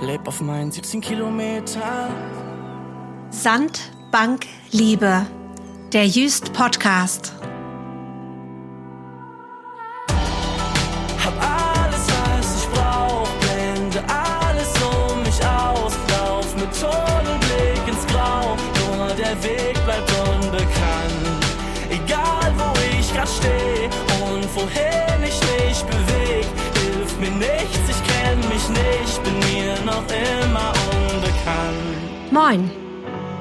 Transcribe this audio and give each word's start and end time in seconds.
leb 0.00 0.26
auf 0.26 0.40
meinen 0.40 0.70
17 0.70 1.00
Kilometer. 1.00 2.08
Sand, 3.30 3.92
Bank, 4.10 4.46
Liebe. 4.70 5.26
Der 5.92 6.06
Jüst 6.06 6.52
Podcast. 6.52 7.32
Moin. 32.46 32.70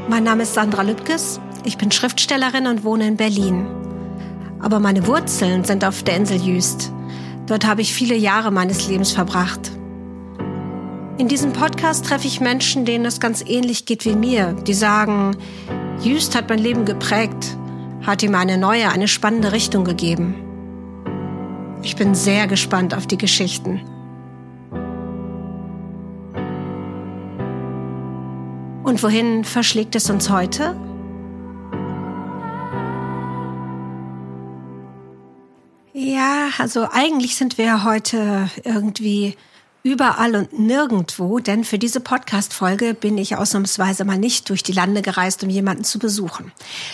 Mein 0.08 0.24
Name 0.24 0.44
ist 0.44 0.54
Sandra 0.54 0.82
Lübkes. 0.82 1.42
Ich 1.66 1.78
bin 1.78 1.92
Schriftstellerin 1.92 2.68
und 2.68 2.86
wohne 2.86 3.06
in 3.06 3.18
Berlin. 3.18 3.66
Aber 4.62 4.80
meine 4.80 5.06
Wurzeln 5.08 5.66
sind 5.66 5.84
auf 5.84 6.04
der 6.04 6.16
Insel 6.16 6.40
Jüst. 6.40 6.90
Dort 7.46 7.66
habe 7.66 7.82
ich 7.82 7.94
viele 7.94 8.16
Jahre 8.16 8.50
meines 8.50 8.88
Lebens 8.88 9.12
verbracht. 9.12 9.74
In 11.18 11.28
diesem 11.28 11.52
Podcast 11.52 12.06
treffe 12.06 12.28
ich 12.28 12.40
Menschen, 12.40 12.86
denen 12.86 13.06
es 13.06 13.20
ganz 13.20 13.44
ähnlich 13.46 13.86
geht 13.86 14.06
wie 14.06 14.16
mir, 14.16 14.54
die 14.54 14.74
sagen, 14.74 15.36
Jüst 16.02 16.34
hat 16.34 16.48
mein 16.48 16.60
Leben 16.60 16.86
geprägt, 16.86 17.58
hat 18.04 18.24
ihm 18.24 18.36
eine 18.36 18.58
neue, 18.58 18.88
eine 18.88 19.10
spannende 19.10 19.52
Richtung 19.52 19.84
gegeben. 19.84 20.36
Ich 21.82 21.98
bin 21.98 22.16
sehr 22.16 22.48
gespannt 22.48 22.96
auf 22.96 23.06
die 23.06 23.18
Geschichten. 23.18 23.82
Und 28.94 29.02
wohin 29.02 29.44
verschlägt 29.44 29.95
es 29.95 30.11
uns 30.11 30.30
heute? 30.30 30.75
Ja, 35.94 36.49
also 36.59 36.88
eigentlich 36.91 37.36
sind 37.36 37.58
wir 37.58 37.86
heute 37.86 38.52
irgendwie 38.64 39.36
überall 39.81 40.36
und 40.36 40.59
nirgendwo, 40.59 41.39
denn 41.39 41.64
für 41.64 41.80
diese 41.80 42.02
Podcast-Folge 42.02 42.94
bin 42.94 43.17
ich 43.17 43.36
ausnahmsweise 43.36 44.05
mal 44.05 44.19
nicht 44.19 44.49
durch 44.49 44.61
die 44.61 44.73
Lande 44.73 45.02
gereist, 45.02 45.44
um 45.44 45.49
jemanden 45.49 45.86
zu 45.86 45.97
besuchen, 45.97 46.52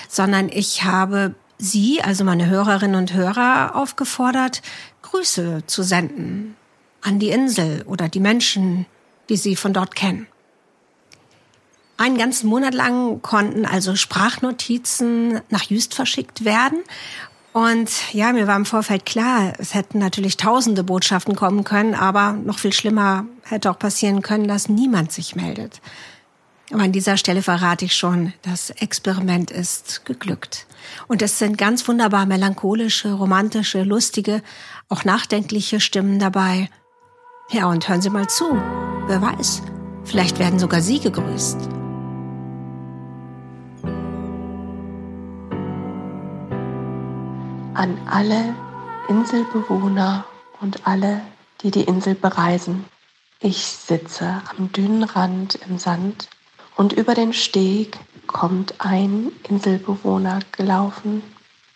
sondern 0.08 0.48
ich 0.48 0.86
habe 0.86 1.36
Sie, 1.58 2.02
also 2.02 2.24
meine 2.24 2.46
Hörerinnen 2.46 2.96
und 2.96 3.14
Hörer, 3.14 3.76
aufgefordert, 3.76 4.62
Grüße 5.02 5.64
zu 5.68 5.84
senden 5.84 6.56
an 7.02 7.20
die 7.20 7.32
Insel 7.32 7.84
oder 7.88 8.08
die 8.08 8.22
Menschen, 8.22 8.86
die 9.28 9.36
Sie 9.36 9.58
von 9.58 9.74
dort 9.74 9.98
kennen. 9.98 10.28
Einen 12.00 12.18
ganzen 12.18 12.48
Monat 12.48 12.74
lang 12.74 13.22
konnten 13.22 13.66
also 13.66 13.98
Sprachnotizen 13.98 15.42
nach 15.50 15.64
Jüst 15.64 15.94
verschickt 15.94 16.46
werden. 16.46 16.80
Und 17.52 17.92
ja, 18.14 18.32
mir 18.32 18.48
war 18.48 18.56
im 18.56 18.66
Vorfeld 18.66 19.06
klar, 19.06 19.52
es 19.58 19.74
hätten 19.74 20.00
natürlich 20.00 20.38
tausende 20.38 20.86
Botschaften 20.86 21.36
kommen 21.36 21.66
können, 21.66 21.96
aber 21.96 22.32
noch 22.32 22.58
viel 22.58 22.72
schlimmer 22.72 23.26
hätte 23.44 23.70
auch 23.70 23.78
passieren 23.78 24.22
können, 24.22 24.48
dass 24.48 24.70
niemand 24.70 25.12
sich 25.12 25.36
meldet. 25.36 25.82
Aber 26.72 26.84
an 26.84 26.94
dieser 26.94 27.18
Stelle 27.18 27.42
verrate 27.42 27.84
ich 27.84 27.96
schon, 27.96 28.32
das 28.44 28.70
Experiment 28.70 29.52
ist 29.52 30.06
geglückt. 30.06 30.68
Und 31.10 31.22
es 31.22 31.38
sind 31.38 31.58
ganz 31.58 31.86
wunderbar 31.86 32.26
melancholische, 32.26 33.12
romantische, 33.12 33.84
lustige, 33.84 34.42
auch 34.88 35.04
nachdenkliche 35.04 35.82
Stimmen 35.82 36.18
dabei. 36.18 36.70
Ja, 37.50 37.66
und 37.66 37.90
hören 37.90 38.02
Sie 38.02 38.10
mal 38.10 38.30
zu. 38.30 38.46
Wer 39.08 39.22
weiß, 39.22 39.64
vielleicht 40.06 40.40
werden 40.40 40.60
sogar 40.60 40.80
Sie 40.80 41.02
gegrüßt. 41.02 41.79
An 47.80 47.98
alle 48.10 48.54
Inselbewohner 49.08 50.26
und 50.60 50.86
alle, 50.86 51.22
die 51.62 51.72
die 51.72 51.84
Insel 51.84 52.14
bereisen. 52.14 52.84
Ich 53.40 53.66
sitze 53.66 54.42
am 54.50 54.70
dünnen 54.74 55.06
Rand 55.06 55.56
im 55.66 55.80
Sand 55.80 56.28
und 56.76 56.92
über 56.92 57.14
den 57.14 57.32
Steg 57.32 57.98
kommt 58.28 58.74
ein 58.80 59.32
Inselbewohner 59.48 60.40
gelaufen. 60.52 61.24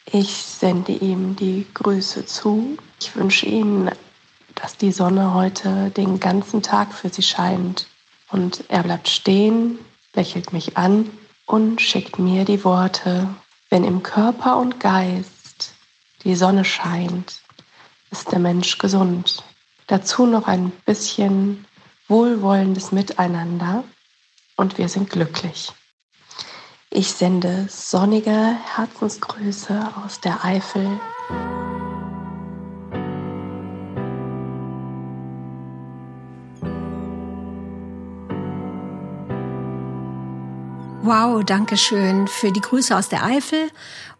Ich 0.06 0.36
sende 0.36 0.92
ihm 0.92 1.38
die 1.38 1.66
Grüße 1.74 2.26
zu. 2.26 2.78
Ich 3.00 3.16
wünsche 3.16 3.46
ihm, 3.46 3.90
dass 4.56 4.76
die 4.76 4.92
Sonne 4.92 5.34
heute 5.34 5.90
den 5.92 6.20
ganzen 6.20 6.62
Tag 6.62 6.94
für 6.94 7.08
sie 7.08 7.24
scheint. 7.24 7.88
Und 8.30 8.66
er 8.68 8.84
bleibt 8.84 9.08
stehen, 9.08 9.80
lächelt 10.14 10.52
mich 10.52 10.76
an 10.76 11.10
und 11.46 11.80
schickt 11.80 12.20
mir 12.20 12.44
die 12.44 12.66
Worte, 12.66 13.30
wenn 13.70 13.86
im 13.86 14.04
Körper 14.04 14.58
und 14.58 14.82
Geist 14.82 15.33
die 16.24 16.36
Sonne 16.36 16.66
scheint, 16.66 17.42
ist 18.12 18.32
der 18.32 18.40
Mensch 18.40 18.78
gesund. 18.78 19.44
Dazu 19.88 20.26
noch 20.26 20.48
ein 20.48 20.72
bisschen 20.86 21.66
wohlwollendes 22.08 22.92
Miteinander 22.92 23.84
und 24.56 24.78
wir 24.78 24.88
sind 24.88 25.10
glücklich. 25.10 25.72
Ich 26.90 27.12
sende 27.12 27.66
sonnige 27.70 28.56
Herzensgrüße 28.76 29.94
aus 30.06 30.22
der 30.22 30.46
Eifel. 30.46 31.00
Wow, 41.06 41.44
danke 41.44 41.76
schön 41.76 42.30
für 42.30 42.54
die 42.54 42.62
Grüße 42.62 42.96
aus 42.96 43.10
der 43.10 43.26
Eifel 43.26 43.70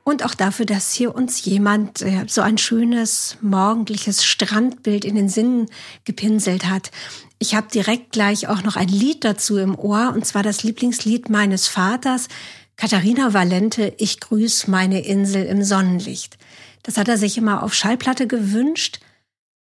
und 0.04 0.26
auch 0.26 0.34
dafür, 0.36 0.66
dass 0.66 0.92
hier 0.92 1.16
uns 1.16 1.46
jemand 1.46 2.02
äh, 2.02 2.26
so 2.28 2.42
ein 2.42 2.58
schönes 2.58 3.38
morgendliches 3.40 4.26
Strandbild 4.26 5.06
in 5.06 5.16
den 5.16 5.30
Sinn 5.30 5.68
gepinselt 6.04 6.66
hat. 6.66 6.92
Ich 7.40 7.56
habe 7.56 7.70
direkt 7.74 8.12
gleich 8.12 8.50
auch 8.50 8.64
noch 8.64 8.76
ein 8.76 8.90
Lied 8.90 9.24
dazu 9.24 9.58
im 9.60 9.80
Ohr, 9.80 10.12
und 10.14 10.26
zwar 10.26 10.44
das 10.44 10.64
Lieblingslied 10.64 11.30
meines 11.30 11.70
Vaters, 11.70 12.28
Katharina 12.76 13.34
Valente, 13.34 13.94
Ich 13.98 14.20
grüß 14.20 14.68
meine 14.68 15.06
Insel 15.06 15.46
im 15.46 15.64
Sonnenlicht. 15.64 16.38
Das 16.84 16.98
hat 16.98 17.08
er 17.08 17.18
sich 17.18 17.38
immer 17.38 17.64
auf 17.64 17.74
Schallplatte 17.74 18.28
gewünscht, 18.28 19.00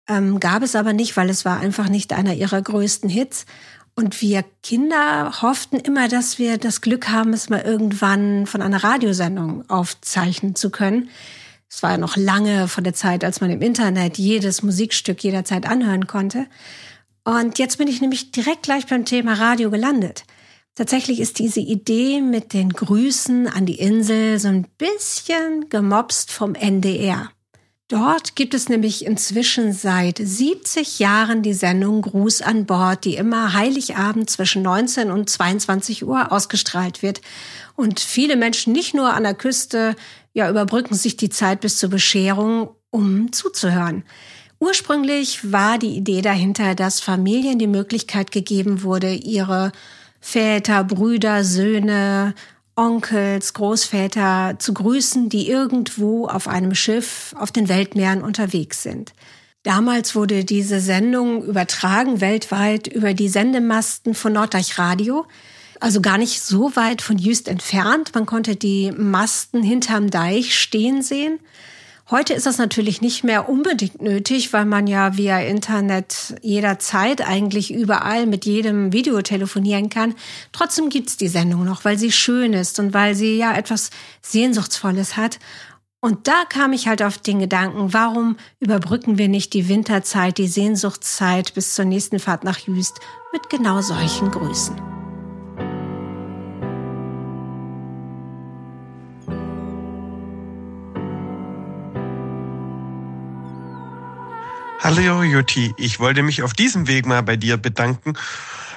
ähm, 0.09 0.41
gab 0.41 0.65
es 0.65 0.75
aber 0.75 0.93
nicht, 0.93 1.17
weil 1.17 1.31
es 1.31 1.45
war 1.45 1.61
einfach 1.61 1.89
nicht 1.89 2.13
einer 2.13 2.35
ihrer 2.35 2.61
größten 2.61 3.09
Hits. 3.09 3.47
Und 3.97 4.21
wir 4.21 4.44
Kinder 4.62 5.43
hofften 5.43 5.77
immer, 5.77 6.09
dass 6.09 6.38
wir 6.38 6.59
das 6.59 6.81
Glück 6.81 7.09
haben, 7.09 7.32
es 7.32 7.49
mal 7.49 7.60
irgendwann 7.60 8.47
von 8.47 8.60
einer 8.60 8.82
Radiosendung 8.82 9.69
aufzeichnen 9.71 10.56
zu 10.56 10.71
können. 10.71 11.10
Es 11.69 11.82
war 11.82 11.93
ja 11.93 11.99
noch 11.99 12.16
lange 12.16 12.66
vor 12.69 12.82
der 12.82 12.94
Zeit, 12.94 13.25
als 13.25 13.41
man 13.41 13.50
im 13.50 13.62
Internet 13.62 14.19
jedes 14.19 14.62
Musikstück 14.62 15.22
jederzeit 15.22 15.66
anhören 15.66 16.06
konnte. 16.06 16.47
Und 17.25 17.59
jetzt 17.59 17.78
bin 17.78 17.88
ich 17.88 18.00
nämlich 18.00 18.32
direkt 18.32 18.65
gleich 18.65 18.87
beim 18.87 19.05
Thema 19.05 19.34
Radio 19.34 19.71
gelandet. 19.71 20.25
Tatsächlich 20.75 21.21
ist 21.21 21.38
diese 21.38 21.61
Idee 21.61 22.21
mit 22.21 22.53
den 22.53 22.71
Grüßen 22.71 23.47
an 23.47 23.65
die 23.65 23.78
Insel 23.78 24.41
so 24.41 24.49
ein 24.49 24.66
bisschen 24.76 25.69
gemobst 25.69 26.32
vom 26.32 26.56
NDR. 26.56 27.31
Dort 27.94 28.34
gibt 28.34 28.55
es 28.55 28.69
nämlich 28.69 29.06
inzwischen 29.06 29.72
seit 29.72 30.19
70 30.19 30.99
Jahren 30.99 31.43
die 31.43 31.55
Sendung 31.55 32.03
Gruß 32.03 32.43
an 32.43 32.66
Bord, 32.66 33.05
die 33.05 33.15
immer 33.15 33.53
Heiligabend 33.53 34.28
zwischen 34.28 34.62
19 34.62 35.12
und 35.12 35.31
22 35.31 36.05
Uhr 36.05 36.32
ausgestrahlt 36.32 37.05
wird. 37.05 37.21
Und 37.77 38.00
viele 38.00 38.34
Menschen 38.34 38.72
nicht 38.72 38.94
nur 38.97 39.15
an 39.15 39.22
der 39.22 39.34
Küste, 39.34 39.94
ja, 40.32 40.50
überbrücken 40.50 40.97
sich 40.97 41.16
die 41.16 41.28
Zeit 41.28 41.60
bis 41.60 41.78
zur 41.78 41.88
Bescherung, 41.88 42.71
um 42.91 43.31
zuzuhören. 43.31 44.03
Ursprünglich 44.59 45.53
war 45.53 45.78
die 45.78 45.94
Idee 45.94 46.21
dahinter, 46.21 46.75
dass 46.75 46.99
Familien 46.99 47.61
die 47.61 47.69
Möglichkeit 47.69 48.32
gegeben 48.32 48.82
wurde, 48.82 49.14
ihre 49.14 49.70
Väter, 50.19 50.82
Brüder, 50.82 51.44
Söhne, 51.44 52.35
Onkels, 52.76 53.55
Großväter 53.55 54.56
zu 54.59 54.75
grüßen, 54.75 55.29
die 55.29 55.49
irgendwo 55.49 56.26
auf 56.26 56.49
einem 56.49 56.75
Schiff 56.75 57.35
auf 57.38 57.53
den 57.53 57.69
Weltmeeren 57.69 58.23
unterwegs 58.23 58.82
sind. 58.82 59.12
Damals 59.62 60.15
wurde 60.15 60.44
diese 60.44 60.81
Sendung 60.81 61.43
übertragen 61.44 62.21
weltweit 62.21 62.87
über 62.87 63.15
die 63.15 63.29
Sendemasten 63.29 64.15
von 64.15 64.35
Norddeich 64.35 64.79
Radio, 64.79 65.25
also 65.81 66.00
gar 66.00 66.19
nicht 66.19 66.43
so 66.43 66.76
weit 66.76 67.00
von 67.00 67.19
Jüst 67.19 67.49
entfernt. 67.49 68.15
Man 68.15 68.26
konnte 68.26 68.56
die 68.56 68.93
Masten 68.93 69.62
hinterm 69.62 70.11
Deich 70.11 70.59
stehen 70.59 71.03
sehen. 71.03 71.41
Heute 72.11 72.35
ist 72.35 72.45
das 72.45 72.59
natürlich 72.59 73.01
nicht 73.01 73.25
mehr 73.25 73.49
unbedingt 73.49 74.03
nötig, 74.03 74.53
weil 74.53 74.67
man 74.67 74.87
ja 74.87 75.17
via 75.17 75.41
Internet 75.41 76.35
jederzeit 76.43 77.27
eigentlich 77.27 77.73
überall 77.73 78.27
mit 78.27 78.45
jedem 78.45 78.93
Video 78.93 79.23
telefonieren 79.23 79.89
kann. 79.89 80.15
Trotzdem 80.53 80.91
gibt's 80.91 81.17
die 81.17 81.29
Sendung 81.29 81.65
noch, 81.65 81.87
weil 81.87 81.99
sie 81.99 82.12
schön 82.12 82.53
ist 82.53 82.79
und 82.79 82.93
weil 82.93 83.15
sie 83.15 83.39
ja 83.39 83.55
etwas 83.56 83.89
Sehnsuchtsvolles 84.21 85.17
hat. 85.17 85.39
Und 86.01 86.29
da 86.29 86.45
kam 86.47 86.75
ich 86.75 86.89
halt 86.89 87.03
auf 87.03 87.17
den 87.17 87.39
Gedanken, 87.39 87.95
warum 87.95 88.37
überbrücken 88.61 89.17
wir 89.17 89.29
nicht 89.29 89.55
die 89.55 89.71
Winterzeit, 89.71 90.37
die 90.37 90.49
Sehnsuchtszeit 90.49 91.55
bis 91.55 91.75
zur 91.75 91.87
nächsten 91.87 92.19
Fahrt 92.19 92.45
nach 92.45 92.59
Jüst 92.59 93.00
mit 93.33 93.49
genau 93.49 93.81
solchen 93.81 94.31
Grüßen. 94.31 94.94
Hallo 104.85 105.23
Jutti, 105.23 105.73
ich 105.79 105.99
wollte 105.99 106.23
mich 106.23 106.43
auf 106.43 106.53
diesem 106.53 106.87
Weg 106.87 107.07
mal 107.07 107.23
bei 107.23 107.37
dir 107.37 107.57
bedanken, 107.57 108.19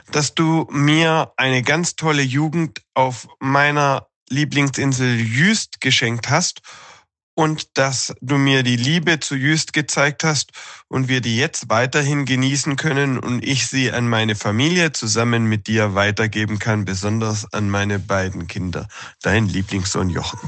dass 0.09 0.33
du 0.33 0.65
mir 0.71 1.33
eine 1.35 1.63
ganz 1.63 1.97
tolle 1.97 2.21
Jugend 2.21 2.81
auf 2.93 3.27
meiner 3.41 4.07
Lieblingsinsel 4.29 5.19
Jüst 5.19 5.81
geschenkt 5.81 6.29
hast 6.29 6.61
und 7.35 7.77
dass 7.77 8.15
du 8.21 8.37
mir 8.37 8.63
die 8.63 8.77
Liebe 8.77 9.19
zu 9.19 9.35
Jüst 9.35 9.73
gezeigt 9.73 10.23
hast 10.23 10.53
und 10.87 11.09
wir 11.09 11.19
die 11.19 11.35
jetzt 11.35 11.69
weiterhin 11.69 12.23
genießen 12.23 12.77
können 12.77 13.19
und 13.19 13.43
ich 13.43 13.67
sie 13.67 13.91
an 13.91 14.07
meine 14.07 14.35
Familie 14.35 14.93
zusammen 14.93 15.43
mit 15.43 15.67
dir 15.67 15.93
weitergeben 15.93 16.57
kann, 16.57 16.85
besonders 16.85 17.51
an 17.51 17.69
meine 17.69 17.99
beiden 17.99 18.47
Kinder, 18.47 18.87
dein 19.23 19.49
Lieblingssohn 19.49 20.09
Jochen. 20.09 20.39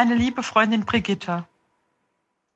Meine 0.00 0.14
liebe 0.14 0.42
Freundin 0.42 0.86
Brigitte, 0.86 1.46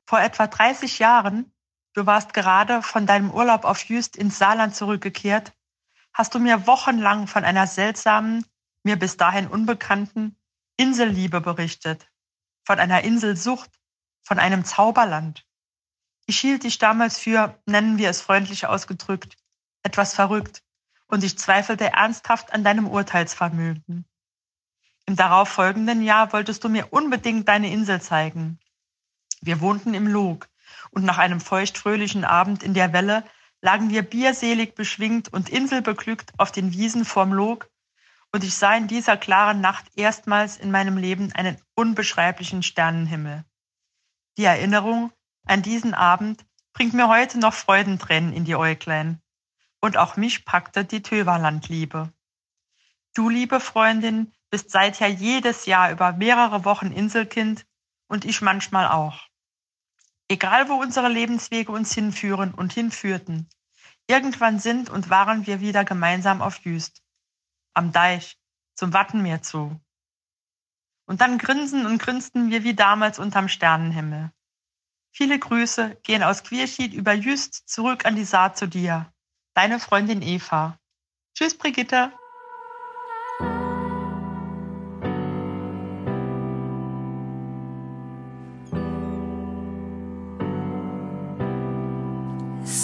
vor 0.07 0.19
etwa 0.19 0.47
30 0.47 0.97
Jahren 0.97 1.53
Du 1.93 2.07
warst 2.07 2.33
gerade 2.33 2.81
von 2.81 3.05
deinem 3.05 3.29
Urlaub 3.29 3.65
auf 3.65 3.83
Jüst 3.83 4.17
ins 4.17 4.39
Saarland 4.39 4.75
zurückgekehrt, 4.75 5.53
hast 6.11 6.33
du 6.33 6.39
mir 6.39 6.65
wochenlang 6.65 7.27
von 7.27 7.45
einer 7.45 7.67
seltsamen, 7.67 8.47
mir 8.81 8.95
bis 8.95 9.17
dahin 9.17 9.45
unbekannten 9.45 10.35
Inselliebe 10.75 11.39
berichtet, 11.39 12.09
von 12.63 12.79
einer 12.79 13.03
Inselsucht, 13.03 13.69
von 14.23 14.39
einem 14.39 14.65
Zauberland. 14.65 15.45
Ich 16.25 16.39
hielt 16.39 16.63
dich 16.63 16.79
damals 16.79 17.19
für, 17.19 17.61
nennen 17.67 17.99
wir 17.99 18.09
es 18.09 18.21
freundlich 18.21 18.65
ausgedrückt, 18.65 19.37
etwas 19.83 20.15
verrückt, 20.15 20.63
und 21.05 21.23
ich 21.23 21.37
zweifelte 21.37 21.93
ernsthaft 21.93 22.53
an 22.53 22.63
deinem 22.63 22.87
Urteilsvermögen. 22.87 24.07
Im 25.07 25.15
darauffolgenden 25.15 26.01
Jahr 26.01 26.33
wolltest 26.33 26.63
du 26.63 26.69
mir 26.69 26.91
unbedingt 26.91 27.47
deine 27.47 27.71
Insel 27.71 28.01
zeigen. 28.01 28.59
Wir 29.41 29.61
wohnten 29.61 29.93
im 29.93 30.07
Log, 30.07 30.49
und 30.89 31.03
nach 31.03 31.17
einem 31.17 31.39
feuchtfröhlichen 31.39 32.25
Abend 32.25 32.63
in 32.63 32.73
der 32.73 32.93
Welle 32.93 33.23
lagen 33.61 33.89
wir 33.89 34.01
bierselig 34.03 34.75
beschwingt 34.75 35.31
und 35.31 35.49
inselbeglückt 35.49 36.33
auf 36.37 36.51
den 36.51 36.73
Wiesen 36.73 37.05
vorm 37.05 37.33
Log, 37.33 37.69
und 38.31 38.43
ich 38.43 38.55
sah 38.55 38.75
in 38.75 38.87
dieser 38.87 39.15
klaren 39.15 39.61
Nacht 39.61 39.85
erstmals 39.95 40.57
in 40.57 40.71
meinem 40.71 40.97
Leben 40.97 41.31
einen 41.33 41.57
unbeschreiblichen 41.75 42.63
Sternenhimmel. 42.63 43.45
Die 44.37 44.43
Erinnerung 44.43 45.11
an 45.45 45.61
diesen 45.61 45.93
Abend 45.93 46.45
bringt 46.73 46.93
mir 46.93 47.07
heute 47.07 47.39
noch 47.39 47.53
Freudentränen 47.53 48.33
in 48.33 48.43
die 48.43 48.55
Äuglein. 48.55 49.21
Und 49.79 49.95
auch 49.95 50.17
mich 50.17 50.43
packte 50.43 50.83
die 50.83 51.01
Töverlandliebe. 51.01 52.11
Du, 53.13 53.29
liebe 53.29 53.61
Freundin, 53.61 54.33
bist 54.55 54.71
seither 54.71 55.09
jedes 55.09 55.65
Jahr 55.65 55.91
über 55.91 56.13
mehrere 56.13 56.63
Wochen 56.63 56.93
Inselkind 56.93 57.65
und 58.07 58.23
ich 58.23 58.41
manchmal 58.41 58.87
auch. 58.87 59.27
Egal 60.29 60.69
wo 60.69 60.75
unsere 60.75 61.09
Lebenswege 61.09 61.73
uns 61.73 61.93
hinführen 61.93 62.53
und 62.53 62.71
hinführten, 62.71 63.49
irgendwann 64.07 64.59
sind 64.59 64.89
und 64.89 65.09
waren 65.09 65.45
wir 65.45 65.59
wieder 65.59 65.83
gemeinsam 65.83 66.41
auf 66.41 66.59
Jüst, 66.59 67.03
am 67.73 67.91
Deich, 67.91 68.37
zum 68.75 68.93
Wattenmeer 68.93 69.41
zu. 69.41 69.77
Und 71.05 71.19
dann 71.19 71.37
grinsen 71.37 71.85
und 71.85 71.97
grinsten 71.97 72.49
wir 72.49 72.63
wie 72.63 72.75
damals 72.75 73.19
unterm 73.19 73.49
Sternenhimmel. 73.49 74.31
Viele 75.11 75.37
Grüße 75.37 75.97
gehen 76.03 76.23
aus 76.23 76.45
Quierschied 76.45 76.93
über 76.93 77.11
Jüst 77.11 77.67
zurück 77.67 78.05
an 78.05 78.15
die 78.15 78.23
Saat 78.23 78.57
zu 78.57 78.69
dir. 78.69 79.11
Deine 79.53 79.81
Freundin 79.81 80.21
Eva. 80.21 80.79
Tschüss, 81.33 81.57
Brigitte. 81.57 82.13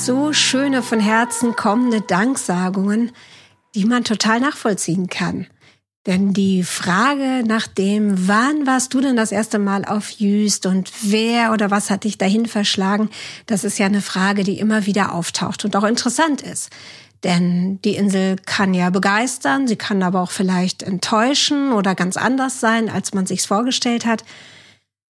So 0.06 0.34
schöne 0.34 0.82
von 0.82 1.00
Herzen 1.00 1.56
kommende 1.56 2.02
Danksagungen, 2.02 3.12
die 3.76 3.86
man 3.86 4.04
total 4.04 4.40
nachvollziehen 4.40 5.08
kann. 5.08 5.46
Denn 6.08 6.34
die 6.34 6.64
Frage 6.64 7.44
nach 7.46 7.68
dem, 7.68 8.28
wann 8.28 8.66
warst 8.66 8.96
du 8.96 9.02
denn 9.02 9.16
das 9.16 9.32
erste 9.32 9.60
Mal 9.60 9.86
auf 9.86 10.10
Jüst 10.10 10.66
und 10.66 10.92
wer 11.04 11.52
oder 11.52 11.70
was 11.70 11.92
hat 11.92 12.04
dich 12.04 12.18
dahin 12.18 12.48
verschlagen, 12.48 13.12
das 13.46 13.64
ist 13.64 13.78
ja 13.78 13.86
eine 13.86 14.02
Frage, 14.02 14.44
die 14.44 14.58
immer 14.58 14.88
wieder 14.88 15.14
auftaucht 15.14 15.66
und 15.66 15.76
auch 15.76 15.84
interessant 15.84 16.42
ist. 16.42 16.72
Denn 17.24 17.80
die 17.84 17.96
Insel 17.96 18.38
kann 18.48 18.74
ja 18.74 18.90
begeistern, 18.90 19.68
sie 19.68 19.76
kann 19.76 20.02
aber 20.02 20.22
auch 20.22 20.32
vielleicht 20.32 20.82
enttäuschen 20.82 21.72
oder 21.74 21.94
ganz 21.94 22.18
anders 22.18 22.60
sein, 22.60 22.90
als 22.90 23.14
man 23.14 23.28
sich's 23.28 23.46
vorgestellt 23.46 24.08
hat. 24.08 24.24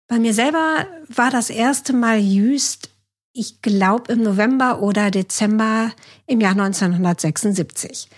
Bei 0.06 0.20
mir 0.20 0.32
selber 0.32 0.86
war 1.08 1.32
das 1.32 1.50
erste 1.50 1.92
Mal 1.92 2.20
Jüst 2.20 2.90
ich 3.36 3.60
glaube 3.62 4.12
im 4.12 4.22
November 4.22 4.80
oder 4.80 5.10
Dezember 5.10 5.92
im 6.26 6.40
Jahr 6.40 6.52
1976. 6.52 8.08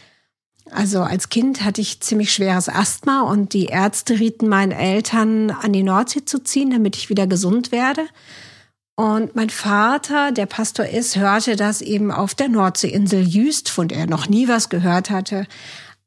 Also 0.71 1.01
als 1.01 1.29
Kind 1.29 1.65
hatte 1.65 1.81
ich 1.81 2.01
ziemlich 2.01 2.33
schweres 2.33 2.69
Asthma 2.69 3.23
und 3.23 3.53
die 3.53 3.67
Ärzte 3.67 4.19
rieten 4.19 4.49
meinen 4.49 4.73
Eltern 4.73 5.51
an 5.51 5.73
die 5.73 5.83
Nordsee 5.83 6.25
zu 6.25 6.43
ziehen, 6.43 6.71
damit 6.71 6.97
ich 6.97 7.09
wieder 7.09 7.27
gesund 7.27 7.73
werde. 7.73 8.07
Und 8.95 9.35
mein 9.35 9.51
Vater, 9.51 10.33
der 10.33 10.47
Pastor 10.47 10.87
ist, 10.87 11.17
hörte, 11.17 11.57
dass 11.57 11.81
eben 11.81 12.11
auf 12.11 12.35
der 12.35 12.49
Nordseeinsel 12.49 13.27
Jüst, 13.27 13.71
von 13.71 13.89
der 13.89 13.99
er 13.99 14.07
noch 14.07 14.29
nie 14.29 14.49
was 14.49 14.69
gehört 14.69 15.11
hatte, 15.11 15.47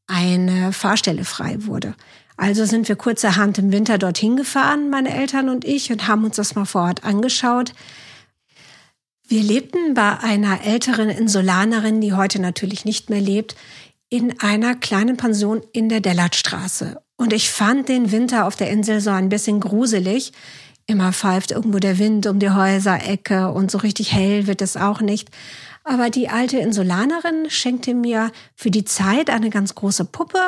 eine 0.07 0.73
Fahrstelle 0.73 1.23
frei 1.23 1.57
wurde. 1.65 1.95
Also 2.37 2.65
sind 2.65 2.87
wir 2.89 2.95
kurzerhand 2.95 3.57
im 3.57 3.71
Winter 3.71 3.97
dorthin 3.97 4.35
gefahren, 4.35 4.89
meine 4.89 5.13
Eltern 5.13 5.49
und 5.49 5.63
ich, 5.63 5.91
und 5.91 6.07
haben 6.07 6.25
uns 6.25 6.35
das 6.35 6.55
mal 6.55 6.65
vor 6.65 6.83
Ort 6.83 7.03
angeschaut. 7.03 7.73
Wir 9.31 9.43
lebten 9.43 9.93
bei 9.93 10.19
einer 10.19 10.65
älteren 10.65 11.07
Insulanerin, 11.07 12.01
die 12.01 12.11
heute 12.11 12.41
natürlich 12.41 12.83
nicht 12.83 13.09
mehr 13.09 13.21
lebt, 13.21 13.55
in 14.09 14.41
einer 14.41 14.75
kleinen 14.75 15.15
Pension 15.15 15.61
in 15.71 15.87
der 15.87 16.01
Dellertstraße. 16.01 17.01
Und 17.15 17.31
ich 17.31 17.49
fand 17.49 17.87
den 17.87 18.11
Winter 18.11 18.45
auf 18.45 18.57
der 18.57 18.69
Insel 18.69 18.99
so 18.99 19.09
ein 19.09 19.29
bisschen 19.29 19.61
gruselig. 19.61 20.33
Immer 20.85 21.13
pfeift 21.13 21.51
irgendwo 21.51 21.79
der 21.79 21.97
Wind 21.97 22.27
um 22.27 22.39
die 22.39 22.49
Häuserecke 22.49 23.53
und 23.53 23.71
so 23.71 23.77
richtig 23.77 24.11
hell 24.11 24.47
wird 24.47 24.61
es 24.61 24.75
auch 24.75 24.99
nicht. 24.99 25.29
Aber 25.85 26.09
die 26.09 26.27
alte 26.27 26.57
Insulanerin 26.57 27.49
schenkte 27.49 27.93
mir 27.93 28.33
für 28.53 28.69
die 28.69 28.83
Zeit 28.83 29.29
eine 29.29 29.49
ganz 29.49 29.75
große 29.75 30.03
Puppe, 30.03 30.41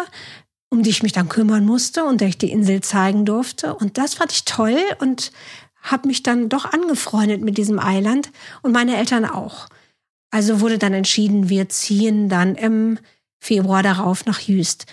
um 0.69 0.83
die 0.83 0.89
ich 0.89 1.03
mich 1.03 1.13
dann 1.13 1.29
kümmern 1.29 1.65
musste 1.65 2.03
und 2.03 2.19
der 2.19 2.27
ich 2.27 2.37
die 2.37 2.51
Insel 2.51 2.81
zeigen 2.81 3.23
durfte. 3.23 3.75
Und 3.75 3.97
das 3.97 4.15
fand 4.15 4.33
ich 4.33 4.43
toll 4.43 4.75
und 4.99 5.31
habe 5.83 6.07
mich 6.07 6.23
dann 6.23 6.49
doch 6.49 6.65
angefreundet 6.65 7.41
mit 7.41 7.57
diesem 7.57 7.79
Eiland 7.79 8.31
und 8.61 8.71
meine 8.71 8.97
Eltern 8.97 9.25
auch. 9.25 9.67
Also 10.31 10.61
wurde 10.61 10.79
dann 10.79 10.93
entschieden, 10.93 11.49
wir 11.49 11.69
ziehen 11.69 12.27
dann 12.27 12.55
im 12.55 12.97
Februar 13.39 13.83
darauf 13.83 14.25
nach 14.25 14.39
Jüst. 14.39 14.85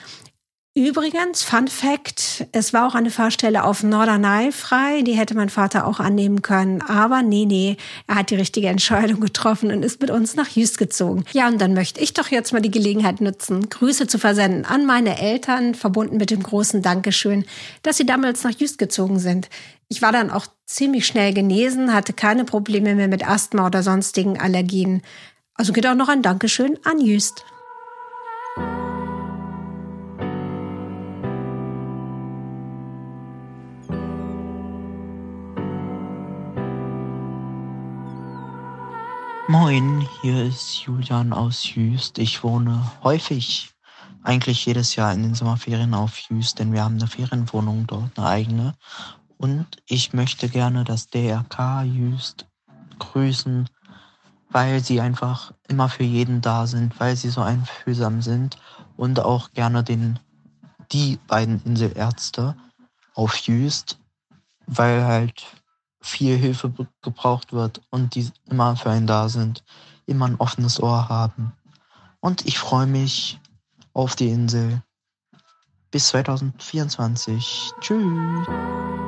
Übrigens, 0.76 1.42
Fun 1.42 1.66
Fact, 1.66 2.46
es 2.52 2.72
war 2.72 2.86
auch 2.86 2.94
eine 2.94 3.10
Fahrstelle 3.10 3.64
auf 3.64 3.82
Norderney 3.82 4.52
frei, 4.52 5.02
die 5.02 5.14
hätte 5.14 5.34
mein 5.34 5.48
Vater 5.48 5.84
auch 5.84 5.98
annehmen 5.98 6.42
können, 6.42 6.80
aber 6.80 7.22
nee, 7.22 7.44
nee, 7.44 7.76
er 8.06 8.14
hat 8.14 8.30
die 8.30 8.36
richtige 8.36 8.68
Entscheidung 8.68 9.18
getroffen 9.18 9.72
und 9.72 9.82
ist 9.82 10.00
mit 10.00 10.12
uns 10.12 10.36
nach 10.36 10.48
Jüst 10.48 10.78
gezogen. 10.78 11.24
Ja, 11.32 11.48
und 11.48 11.60
dann 11.60 11.74
möchte 11.74 12.00
ich 12.00 12.14
doch 12.14 12.28
jetzt 12.28 12.52
mal 12.52 12.62
die 12.62 12.70
Gelegenheit 12.70 13.20
nutzen, 13.20 13.68
Grüße 13.68 14.06
zu 14.06 14.20
versenden 14.20 14.64
an 14.64 14.86
meine 14.86 15.18
Eltern, 15.18 15.74
verbunden 15.74 16.18
mit 16.18 16.30
dem 16.30 16.42
großen 16.44 16.82
Dankeschön, 16.82 17.46
dass 17.82 17.96
sie 17.96 18.06
damals 18.06 18.44
nach 18.44 18.52
Jüst 18.52 18.78
gezogen 18.78 19.18
sind. 19.18 19.48
Ich 19.88 20.02
war 20.02 20.12
dann 20.12 20.30
auch 20.30 20.46
ziemlich 20.66 21.04
schnell 21.04 21.34
genesen, 21.34 21.92
hatte 21.92 22.12
keine 22.12 22.44
Probleme 22.44 22.94
mehr 22.94 23.08
mit 23.08 23.28
Asthma 23.28 23.66
oder 23.66 23.82
sonstigen 23.82 24.38
Allergien. 24.38 25.02
Also 25.54 25.72
geht 25.72 25.88
auch 25.88 25.96
noch 25.96 26.08
ein 26.08 26.22
Dankeschön 26.22 26.78
an 26.84 27.00
Jüst. 27.00 27.44
Moin, 39.50 40.06
hier 40.22 40.44
ist 40.44 40.76
Julian 40.84 41.32
aus 41.32 41.74
Jüst. 41.74 42.18
Ich 42.18 42.44
wohne 42.44 42.88
häufig, 43.02 43.72
eigentlich 44.22 44.64
jedes 44.64 44.94
Jahr 44.94 45.12
in 45.12 45.24
den 45.24 45.34
Sommerferien 45.34 45.92
auf 45.92 46.16
Jüst, 46.18 46.60
denn 46.60 46.72
wir 46.72 46.84
haben 46.84 46.98
eine 46.98 47.08
Ferienwohnung 47.08 47.84
dort, 47.88 48.16
eine 48.16 48.28
eigene. 48.28 48.74
Und 49.38 49.66
ich 49.86 50.12
möchte 50.12 50.48
gerne 50.48 50.84
das 50.84 51.08
DRK 51.08 51.82
Jüst 51.82 52.46
grüßen, 53.00 53.68
weil 54.50 54.84
sie 54.84 55.00
einfach 55.00 55.52
immer 55.66 55.88
für 55.88 56.04
jeden 56.04 56.40
da 56.40 56.68
sind, 56.68 57.00
weil 57.00 57.16
sie 57.16 57.30
so 57.30 57.40
einfühlsam 57.40 58.22
sind 58.22 58.56
und 58.96 59.18
auch 59.18 59.50
gerne 59.52 59.82
den, 59.82 60.20
die 60.92 61.18
beiden 61.26 61.60
Inselärzte 61.64 62.54
auf 63.14 63.34
Jüst, 63.34 63.98
weil 64.68 65.04
halt 65.04 65.44
viel 66.00 66.36
Hilfe 66.36 66.72
gebraucht 67.02 67.52
wird 67.52 67.80
und 67.90 68.14
die 68.14 68.30
immer 68.46 68.76
für 68.76 68.90
einen 68.90 69.06
da 69.06 69.28
sind, 69.28 69.64
immer 70.06 70.26
ein 70.26 70.36
offenes 70.36 70.80
Ohr 70.80 71.08
haben. 71.08 71.52
Und 72.20 72.46
ich 72.46 72.58
freue 72.58 72.86
mich 72.86 73.38
auf 73.92 74.16
die 74.16 74.28
Insel. 74.28 74.82
Bis 75.90 76.08
2024. 76.08 77.72
Tschüss. 77.80 78.99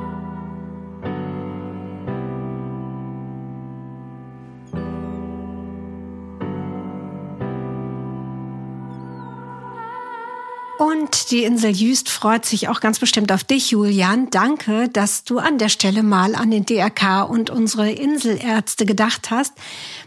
Die 11.33 11.45
Insel 11.45 11.71
Jüst 11.71 12.09
freut 12.09 12.45
sich 12.45 12.69
auch 12.69 12.79
ganz 12.79 12.99
bestimmt 12.99 13.31
auf 13.31 13.43
dich, 13.43 13.71
Julian. 13.71 14.29
Danke, 14.29 14.87
dass 14.87 15.23
du 15.23 15.39
an 15.39 15.57
der 15.57 15.69
Stelle 15.69 16.03
mal 16.03 16.35
an 16.35 16.51
den 16.51 16.63
DRK 16.63 17.23
und 17.23 17.49
unsere 17.49 17.89
Inselärzte 17.89 18.85
gedacht 18.85 19.31
hast. 19.31 19.53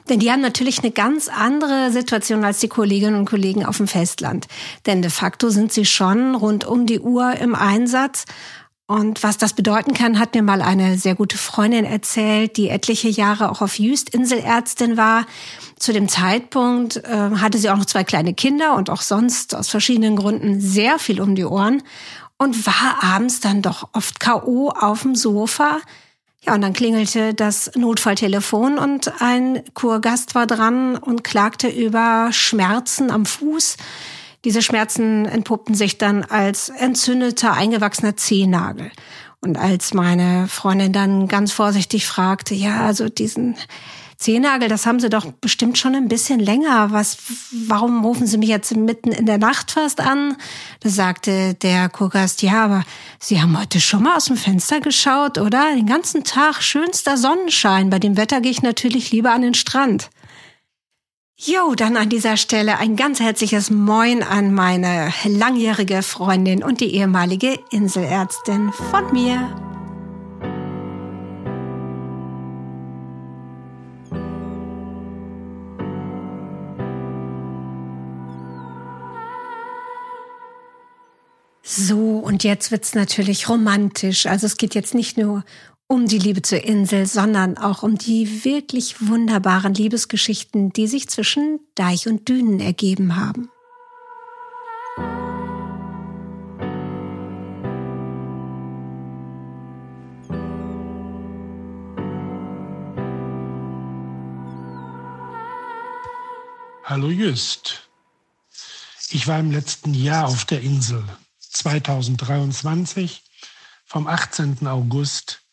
Denn 0.09 0.21
die 0.21 0.31
haben 0.31 0.41
natürlich 0.41 0.79
eine 0.79 0.93
ganz 0.93 1.27
andere 1.27 1.91
Situation 1.91 2.45
als 2.45 2.61
die 2.61 2.69
Kolleginnen 2.69 3.17
und 3.17 3.25
Kollegen 3.25 3.67
auf 3.67 3.79
dem 3.79 3.89
Festland. 3.89 4.47
Denn 4.87 5.03
de 5.03 5.11
facto 5.11 5.51
sind 5.51 5.73
sie 5.73 5.85
schon 5.85 6.37
rund 6.37 6.65
um 6.65 6.87
die 6.87 7.01
Uhr 7.01 7.33
im 7.33 7.57
Einsatz. 7.57 8.25
Und 8.89 9.25
was 9.25 9.37
das 9.37 9.53
bedeuten 9.53 9.95
kann, 9.95 10.21
hat 10.21 10.35
mir 10.35 10.43
mal 10.43 10.63
eine 10.63 10.97
sehr 10.97 11.17
gute 11.17 11.37
Freundin 11.37 11.85
erzählt, 11.85 12.57
die 12.57 12.69
etliche 12.69 13.09
Jahre 13.09 13.51
auch 13.51 13.61
auf 13.61 13.81
Jüst 13.81 14.11
Inselärztin 14.11 14.97
war. 14.97 15.27
Zu 15.77 15.93
dem 15.93 16.09
Zeitpunkt 16.09 16.99
äh, 16.99 17.31
hatte 17.37 17.59
sie 17.59 17.69
auch 17.69 17.77
noch 17.77 17.87
zwei 17.87 18.05
kleine 18.05 18.33
Kinder 18.33 18.77
und 18.77 18.89
auch 18.89 19.03
sonst 19.03 19.57
aus 19.57 19.69
verschiedenen 19.69 20.15
Gründen 20.15 20.61
sehr 20.61 21.01
viel 21.01 21.21
um 21.21 21.35
die 21.35 21.45
Ohren 21.45 21.83
und 22.39 22.65
war 22.65 23.03
abends 23.03 23.41
dann 23.41 23.61
doch 23.61 23.89
oft 23.93 24.21
KO 24.21 24.71
auf 24.71 25.03
dem 25.03 25.17
Sofa. 25.17 25.81
Ja, 26.43 26.55
und 26.55 26.61
dann 26.61 26.73
klingelte 26.73 27.35
das 27.35 27.73
Notfalltelefon 27.75 28.79
und 28.79 29.21
ein 29.21 29.65
Kurgast 29.75 30.37
war 30.37 30.47
dran 30.47 30.97
und 30.97 31.25
klagte 31.25 31.67
über 31.67 32.29
Schmerzen 32.31 33.11
am 33.11 33.27
Fuß 33.27 33.79
diese 34.47 34.63
Schmerzen 34.63 35.27
entpuppten 35.27 35.75
sich 35.75 35.99
dann 35.99 36.23
als 36.23 36.69
entzündeter, 36.69 37.55
eingewachsener 37.55 38.17
Zehennagel. 38.17 38.93
Und 39.41 39.59
als 39.59 39.93
meine 39.93 40.47
Freundin 40.47 40.93
dann 40.93 41.27
ganz 41.27 41.51
vorsichtig 41.51 42.07
fragte, 42.07 42.55
ja, 42.55 42.87
also 42.87 43.09
diesen 43.09 43.57
Zehennagel, 44.19 44.69
das 44.69 44.87
haben 44.87 45.01
Sie 45.01 45.11
doch 45.11 45.27
bestimmt 45.33 45.79
schon 45.79 45.97
ein 45.97 46.07
bisschen 46.07 46.39
länger. 46.39 46.93
Was, 46.93 47.19
warum 47.67 48.05
rufen 48.05 48.29
Sie 48.29 48.39
mich 48.39 48.49
jetzt 48.49 48.75
mitten 48.77 49.11
in 49.11 49.27
der 49.27 49.39
Nacht 49.39 49.73
fast 49.73 50.01
an? 50.01 50.37
Da 50.79 50.91
sagte 50.91 51.55
der 51.55 51.89
Kurgast, 51.89 52.41
ja, 52.43 52.67
aber 52.67 52.85
Sie 53.19 53.43
haben 53.43 53.59
heute 53.59 53.81
schon 53.81 54.05
mal 54.05 54.15
aus 54.15 54.27
dem 54.27 54.37
Fenster 54.37 54.81
geschaut, 54.81 55.39
oder? 55.39 55.75
Den 55.75 55.87
ganzen 55.87 56.23
Tag 56.23 56.63
schönster 56.63 57.17
Sonnenschein. 57.17 57.91
Bei 57.91 57.99
dem 57.99 58.17
Wetter 58.17 58.41
gehe 58.41 58.53
ich 58.53 58.63
natürlich 58.63 59.11
lieber 59.11 59.33
an 59.33 59.43
den 59.43 59.55
Strand. 59.55 60.09
Jo, 61.39 61.75
dann 61.75 61.99
an 61.99 62.09
dieser 62.09 62.39
Stelle 62.39 62.79
ein 62.79 62.97
ganz 62.97 63.21
herzliches 63.21 63.69
Moin 63.69 64.23
an 64.23 64.55
meine 64.55 65.13
langjährige 65.27 66.03
Freundin 66.03 66.65
und 66.65 66.81
die 66.81 66.95
ehemalige 66.95 67.59
Inselärztin 67.71 68.73
von 68.73 69.13
mir. 69.13 69.55
So, 81.63 81.99
und 82.21 82.45
jetzt 82.45 82.71
wird's 82.71 82.95
natürlich 82.95 83.51
romantisch. 83.51 84.25
Also 84.25 84.47
es 84.47 84.57
geht 84.57 84.75
jetzt 84.75 84.95
nicht 84.95 85.19
nur 85.19 85.45
um 85.89 86.07
die 86.07 86.19
Liebe 86.19 86.43
zur 86.43 86.65
Insel, 86.65 87.07
sondern 87.07 87.59
auch 87.59 87.83
um 87.83 87.97
die 87.97 88.45
wirklich 88.45 89.09
wunderbaren 89.09 89.75
Liebesgeschichten, 89.75 90.73
die 90.73 90.89
sich 90.89 91.09
zwischen 91.09 91.61
Deich 91.75 92.09
und 92.09 92.29
Dünen 92.29 92.61
ergeben 92.61 93.17
haben. 93.17 93.51
Hallo 106.83 107.11
Jüst. 107.11 107.89
Ich 109.11 109.27
war 109.27 109.39
im 109.39 109.51
letzten 109.51 109.93
Jahr 109.93 110.29
auf 110.29 110.45
der 110.45 110.63
Insel 110.63 111.05
2023 111.41 113.23
vom 113.85 114.07
18. 114.07 114.67
August 114.67 115.46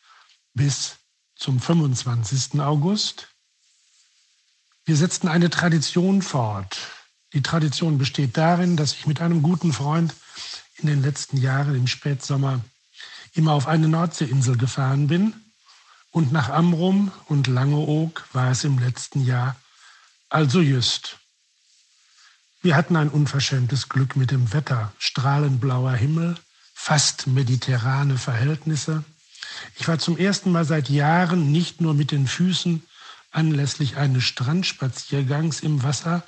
bis 0.54 0.98
zum 1.36 1.60
25. 1.60 2.60
August. 2.62 3.28
Wir 4.86 4.98
setzten 4.98 5.28
eine 5.28 5.50
Tradition 5.50 6.22
fort. 6.22 6.78
Die 7.34 7.42
Tradition 7.42 7.98
besteht 7.98 8.38
darin, 8.38 8.78
dass 8.78 8.94
ich 8.94 9.08
mit 9.08 9.22
einem 9.22 9.42
guten 9.42 9.74
Freund 9.74 10.14
in 10.78 10.88
den 10.88 11.02
letzten 11.02 11.38
Jahren 11.38 11.76
im 11.76 11.88
Spätsommer 11.88 12.62
immer 13.34 13.54
auf 13.54 13.68
eine 13.68 13.88
Nordseeinsel 13.88 14.58
gefahren 14.58 15.08
bin. 15.08 15.34
Und 16.12 16.32
nach 16.32 16.50
Amrum 16.50 17.12
und 17.26 17.48
Langeoog 17.48 18.24
war 18.34 18.52
es 18.52 18.64
im 18.64 18.78
letzten 18.78 19.26
Jahr 19.26 19.56
also 20.30 20.62
just. 20.62 21.18
Wir 22.62 22.76
hatten 22.76 22.96
ein 22.96 23.10
unverschämtes 23.10 23.90
Glück 23.90 24.16
mit 24.16 24.32
dem 24.32 24.54
Wetter. 24.54 24.94
Strahlend 24.98 25.60
blauer 25.60 25.94
Himmel, 25.94 26.38
fast 26.74 27.28
mediterrane 27.28 28.18
Verhältnisse. 28.18 29.04
Ich 29.76 29.88
war 29.88 30.00
zum 30.00 30.18
ersten 30.18 30.52
Mal 30.52 30.66
seit 30.66 30.90
Jahren 30.90 31.52
nicht 31.52 31.82
nur 31.82 31.94
mit 31.94 32.12
den 32.12 32.28
Füßen 32.28 32.84
anlässlich 33.32 33.98
eines 33.98 34.24
Strandspaziergangs 34.24 35.62
im 35.62 35.84
Wasser, 35.84 36.24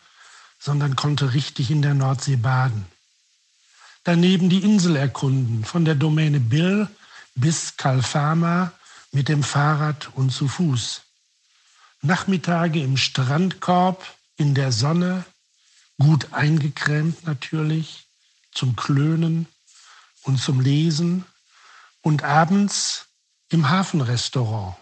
sondern 0.60 0.96
konnte 0.96 1.34
richtig 1.34 1.70
in 1.72 1.82
der 1.82 1.94
Nordsee 1.94 2.38
baden. 2.38 2.86
Daneben 4.04 4.50
die 4.50 4.64
Insel 4.64 4.96
erkunden, 4.96 5.66
von 5.66 5.86
der 5.86 5.96
Domäne 5.96 6.40
Bill 6.40 6.88
bis 7.36 7.78
Kalfama 7.78 8.72
mit 9.12 9.30
dem 9.30 9.44
Fahrrad 9.44 10.10
und 10.16 10.32
zu 10.32 10.48
Fuß. 10.48 11.02
Nachmittage 12.02 12.82
im 12.82 12.98
Strandkorb, 12.98 14.06
in 14.38 14.54
der 14.54 14.72
Sonne, 14.72 15.26
gut 15.98 16.34
eingecremt 16.34 17.26
natürlich, 17.26 18.06
zum 18.52 18.76
Klönen 18.76 19.48
und 20.24 20.40
zum 20.40 20.60
Lesen 20.60 21.26
und 22.02 22.24
abends 22.24 23.08
im 23.56 23.70
Hafenrestaurant, 23.70 24.76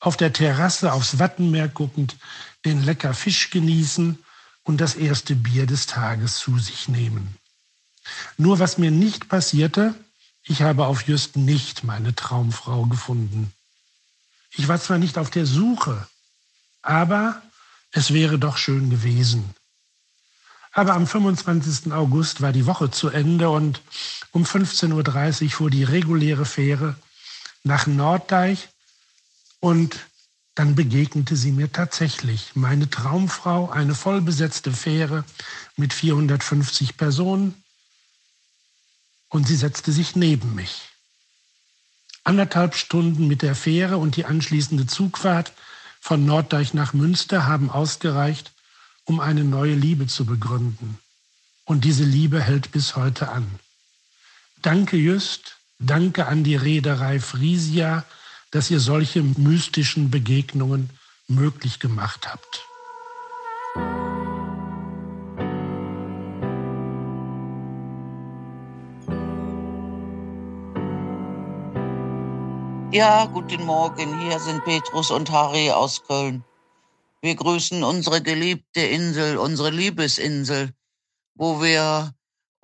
auf 0.00 0.18
der 0.18 0.30
Terrasse 0.30 0.92
aufs 0.92 1.18
Wattenmeer 1.18 1.68
guckend, 1.68 2.16
den 2.66 2.84
lecker 2.84 3.14
Fisch 3.14 3.48
genießen 3.48 4.18
und 4.64 4.82
das 4.82 4.96
erste 4.96 5.34
Bier 5.34 5.64
des 5.64 5.86
Tages 5.86 6.36
zu 6.36 6.58
sich 6.58 6.88
nehmen. 6.88 7.36
Nur 8.36 8.58
was 8.58 8.76
mir 8.76 8.90
nicht 8.90 9.30
passierte, 9.30 9.94
ich 10.42 10.60
habe 10.60 10.86
auf 10.86 11.08
Just 11.08 11.36
nicht 11.36 11.84
meine 11.84 12.14
Traumfrau 12.14 12.84
gefunden. 12.84 13.50
Ich 14.50 14.68
war 14.68 14.78
zwar 14.78 14.98
nicht 14.98 15.16
auf 15.16 15.30
der 15.30 15.46
Suche, 15.46 16.06
aber 16.82 17.40
es 17.92 18.12
wäre 18.12 18.38
doch 18.38 18.58
schön 18.58 18.90
gewesen. 18.90 19.54
Aber 20.72 20.92
am 20.92 21.06
25. 21.06 21.94
August 21.94 22.42
war 22.42 22.52
die 22.52 22.66
Woche 22.66 22.90
zu 22.90 23.08
Ende 23.08 23.48
und 23.48 23.80
um 24.32 24.44
15.30 24.44 25.44
Uhr 25.44 25.50
fuhr 25.50 25.70
die 25.70 25.84
reguläre 25.84 26.44
Fähre 26.44 26.94
nach 27.64 27.86
Norddeich 27.86 28.68
und 29.60 29.98
dann 30.54 30.74
begegnete 30.74 31.36
sie 31.36 31.52
mir 31.52 31.70
tatsächlich. 31.70 32.52
Meine 32.54 32.88
Traumfrau, 32.88 33.70
eine 33.70 33.94
vollbesetzte 33.94 34.72
Fähre 34.72 35.24
mit 35.76 35.92
450 35.92 36.96
Personen 36.96 37.62
und 39.28 39.46
sie 39.46 39.56
setzte 39.56 39.92
sich 39.92 40.16
neben 40.16 40.54
mich. 40.54 40.88
Anderthalb 42.24 42.74
Stunden 42.74 43.28
mit 43.28 43.42
der 43.42 43.54
Fähre 43.54 43.98
und 43.98 44.16
die 44.16 44.24
anschließende 44.24 44.86
Zugfahrt 44.86 45.52
von 46.00 46.24
Norddeich 46.24 46.72
nach 46.72 46.92
Münster 46.92 47.46
haben 47.46 47.70
ausgereicht, 47.70 48.52
um 49.04 49.20
eine 49.20 49.44
neue 49.44 49.74
Liebe 49.74 50.06
zu 50.06 50.24
begründen. 50.24 50.98
Und 51.64 51.84
diese 51.84 52.04
Liebe 52.04 52.40
hält 52.40 52.72
bis 52.72 52.96
heute 52.96 53.28
an. 53.28 53.46
Danke, 54.62 54.96
Just, 54.96 55.55
Danke 55.78 56.26
an 56.26 56.42
die 56.42 56.56
Reederei 56.56 57.20
Frisia, 57.20 58.04
dass 58.50 58.70
ihr 58.70 58.80
solche 58.80 59.22
mystischen 59.22 60.10
Begegnungen 60.10 60.90
möglich 61.28 61.80
gemacht 61.80 62.26
habt. 62.28 62.66
Ja, 72.92 73.26
guten 73.26 73.64
Morgen. 73.66 74.18
Hier 74.20 74.40
sind 74.40 74.64
Petrus 74.64 75.10
und 75.10 75.30
Harry 75.30 75.70
aus 75.70 76.02
Köln. 76.06 76.42
Wir 77.20 77.34
grüßen 77.34 77.84
unsere 77.84 78.22
geliebte 78.22 78.80
Insel, 78.80 79.36
unsere 79.36 79.68
Liebesinsel, 79.68 80.72
wo 81.34 81.60
wir 81.60 82.15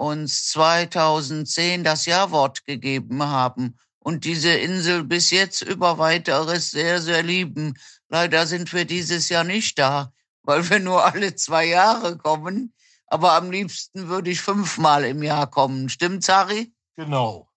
uns 0.02 0.48
2010 0.48 1.84
das 1.84 2.06
Jawort 2.06 2.64
gegeben 2.66 3.22
haben 3.22 3.78
und 4.00 4.24
diese 4.24 4.52
Insel 4.52 5.04
bis 5.04 5.30
jetzt 5.30 5.62
über 5.62 5.96
weiteres 5.98 6.72
sehr, 6.72 7.00
sehr 7.00 7.22
lieben. 7.22 7.78
Leider 8.08 8.48
sind 8.48 8.72
wir 8.72 8.84
dieses 8.84 9.28
Jahr 9.28 9.44
nicht 9.44 9.78
da, 9.78 10.12
weil 10.42 10.68
wir 10.68 10.80
nur 10.80 11.04
alle 11.04 11.36
zwei 11.36 11.66
Jahre 11.66 12.18
kommen. 12.18 12.74
Aber 13.06 13.34
am 13.34 13.52
liebsten 13.52 14.08
würde 14.08 14.30
ich 14.30 14.40
fünfmal 14.40 15.04
im 15.04 15.22
Jahr 15.22 15.48
kommen. 15.48 15.88
Stimmt's, 15.88 16.28
Harry? 16.28 16.72
Genau. 16.96 17.48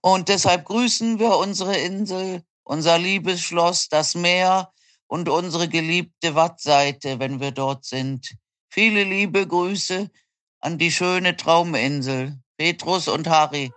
Und 0.00 0.30
deshalb 0.30 0.64
grüßen 0.64 1.18
wir 1.18 1.36
unsere 1.36 1.76
Insel, 1.76 2.42
unser 2.62 2.98
Liebesschloss, 2.98 3.88
das 3.88 4.14
Meer 4.14 4.72
und 5.08 5.28
unsere 5.28 5.68
geliebte 5.68 6.34
Wattseite, 6.34 7.18
wenn 7.18 7.38
wir 7.38 7.50
dort 7.50 7.84
sind. 7.84 8.34
Viele 8.70 9.04
liebe 9.04 9.46
Grüße 9.46 10.08
an 10.60 10.76
die 10.76 10.90
schöne 10.90 11.36
Trauminsel, 11.36 12.38
Petrus 12.58 13.08
und 13.08 13.28
Harry. 13.28 13.70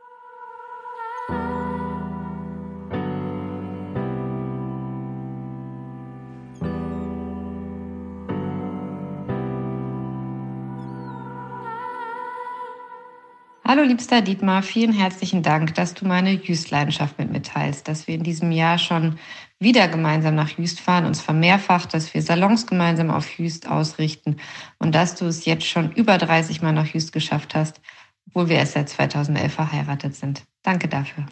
Hallo 13.65 13.81
liebster 13.83 14.21
Dietmar, 14.21 14.61
vielen 14.61 14.93
herzlichen 14.93 15.41
Dank, 15.41 15.73
dass 15.75 15.93
du 15.93 16.05
meine 16.05 16.31
Jüst-Leidenschaft 16.31 17.17
mit 17.17 17.31
mir 17.31 17.41
teilst, 17.41 17.87
dass 17.87 18.07
wir 18.07 18.15
in 18.15 18.23
diesem 18.23 18.51
Jahr 18.51 18.77
schon 18.77 19.17
wieder 19.63 19.87
gemeinsam 19.87 20.35
nach 20.35 20.49
Jüst 20.49 20.79
fahren, 20.79 21.05
uns 21.05 21.21
vermehrfacht, 21.21 21.93
dass 21.93 22.13
wir 22.13 22.21
Salons 22.21 22.67
gemeinsam 22.67 23.09
auf 23.09 23.37
Jüst 23.37 23.67
ausrichten 23.67 24.37
und 24.79 24.93
dass 24.93 25.15
du 25.15 25.25
es 25.25 25.45
jetzt 25.45 25.65
schon 25.65 25.91
über 25.93 26.17
30 26.17 26.61
Mal 26.61 26.73
nach 26.73 26.87
Jüst 26.87 27.13
geschafft 27.13 27.55
hast, 27.55 27.81
obwohl 28.27 28.49
wir 28.49 28.57
erst 28.57 28.73
seit 28.73 28.89
2011 28.89 29.53
verheiratet 29.53 30.15
sind. 30.15 30.43
Danke 30.61 30.87
dafür. 30.87 31.25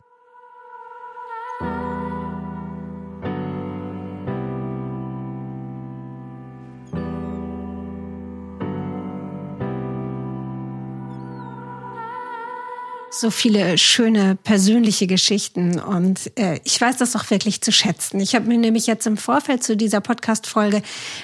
So 13.22 13.32
viele 13.32 13.78
schöne 13.78 14.36
persönliche 14.36 15.08
Geschichten 15.08 15.80
und 15.80 16.38
äh, 16.38 16.60
ich 16.64 16.82
weiß 16.82 16.98
das 16.98 17.16
auch 17.16 17.30
wirklich 17.30 17.62
zu 17.62 17.72
schätzen. 17.72 18.20
Ich 18.20 18.36
habe 18.36 18.48
mir 18.48 18.58
nämlich 18.58 18.88
jetzt 18.88 19.06
im 19.08 19.16
Vorfeld 19.16 19.64
zu 19.64 19.78
dieser 19.78 20.02
Podcast-Folge 20.02 20.82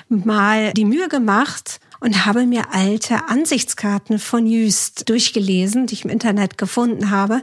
mal 0.08 0.72
die 0.74 0.86
Mühe 0.86 1.10
gemacht 1.10 1.80
und 2.00 2.25
habe 2.25 2.46
mir 2.46 2.74
alte 2.74 3.27
Ansichtskarten 3.27 4.20
von 4.20 4.46
Jüst 4.46 5.10
durchgelesen, 5.10 5.88
die 5.88 5.96
ich 5.96 6.06
im 6.06 6.12
Internet 6.12 6.60
gefunden 6.60 7.10
habe. 7.10 7.42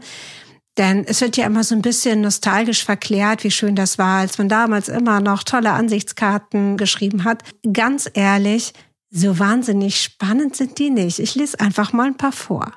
Denn 0.79 1.05
es 1.05 1.21
wird 1.21 1.37
ja 1.37 1.47
immer 1.47 1.65
so 1.65 1.75
ein 1.75 1.83
bisschen 1.83 2.21
nostalgisch 2.21 2.85
verklärt, 2.85 3.43
wie 3.45 3.51
schön 3.51 3.75
das 3.75 3.99
war, 3.99 4.21
als 4.21 4.39
man 4.39 4.49
damals 4.49 4.89
immer 4.89 5.21
noch 5.21 5.43
tolle 5.43 5.73
Ansichtskarten 5.73 6.77
geschrieben 6.77 7.25
hat. 7.25 7.43
Ganz 7.73 8.09
ehrlich, 8.15 8.73
so 9.11 9.39
wahnsinnig 9.39 10.01
spannend 10.01 10.55
sind 10.57 10.79
die 10.79 10.91
nicht. 10.91 11.19
Ich 11.19 11.35
lese 11.35 11.59
einfach 11.61 11.93
mal 11.93 12.07
ein 12.07 12.17
paar 12.17 12.33
vor. 12.33 12.73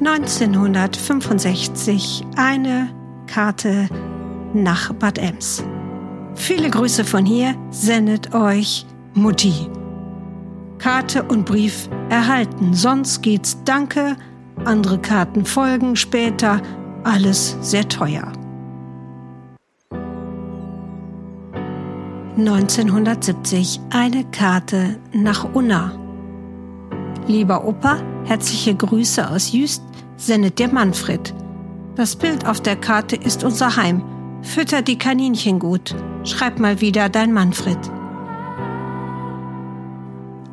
1965 0.00 2.24
eine 2.36 2.88
Karte 3.26 3.88
nach 4.52 4.92
Bad 4.94 5.18
Ems. 5.18 5.64
Viele 6.34 6.68
Grüße 6.70 7.04
von 7.04 7.24
hier 7.24 7.54
sendet 7.70 8.34
euch 8.34 8.84
Mutti. 9.14 9.70
Karte 10.78 11.22
und 11.22 11.46
Brief 11.46 11.88
erhalten, 12.10 12.74
sonst 12.74 13.22
geht's 13.22 13.56
Danke, 13.64 14.16
andere 14.64 14.98
Karten 14.98 15.44
folgen 15.44 15.94
später, 15.96 16.60
alles 17.04 17.56
sehr 17.60 17.88
teuer. 17.88 18.32
1970 22.36 23.80
eine 23.90 24.24
Karte 24.24 24.98
nach 25.12 25.54
Unna. 25.54 25.92
Lieber 27.28 27.64
Opa, 27.64 27.98
herzliche 28.24 28.74
Grüße 28.74 29.30
aus 29.30 29.52
Jüst 29.52 29.82
sendet 30.16 30.58
dir 30.58 30.68
Manfred. 30.68 31.34
Das 31.96 32.16
Bild 32.16 32.46
auf 32.46 32.60
der 32.60 32.76
Karte 32.76 33.16
ist 33.16 33.44
unser 33.44 33.76
Heim. 33.76 34.02
Fütter 34.42 34.82
die 34.82 34.98
Kaninchen 34.98 35.58
gut. 35.58 35.94
Schreib 36.24 36.58
mal 36.58 36.80
wieder 36.80 37.08
dein 37.08 37.32
Manfred. 37.32 37.78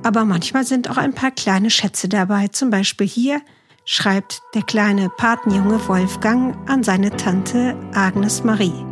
Aber 0.03 0.25
manchmal 0.25 0.65
sind 0.65 0.89
auch 0.89 0.97
ein 0.97 1.13
paar 1.13 1.31
kleine 1.31 1.69
Schätze 1.69 2.09
dabei. 2.09 2.47
Zum 2.47 2.69
Beispiel 2.69 3.07
hier 3.07 3.41
schreibt 3.85 4.41
der 4.53 4.63
kleine 4.63 5.09
Patenjunge 5.09 5.79
Wolfgang 5.87 6.55
an 6.69 6.83
seine 6.83 7.11
Tante 7.11 7.75
Agnes 7.93 8.43
Marie 8.43 8.85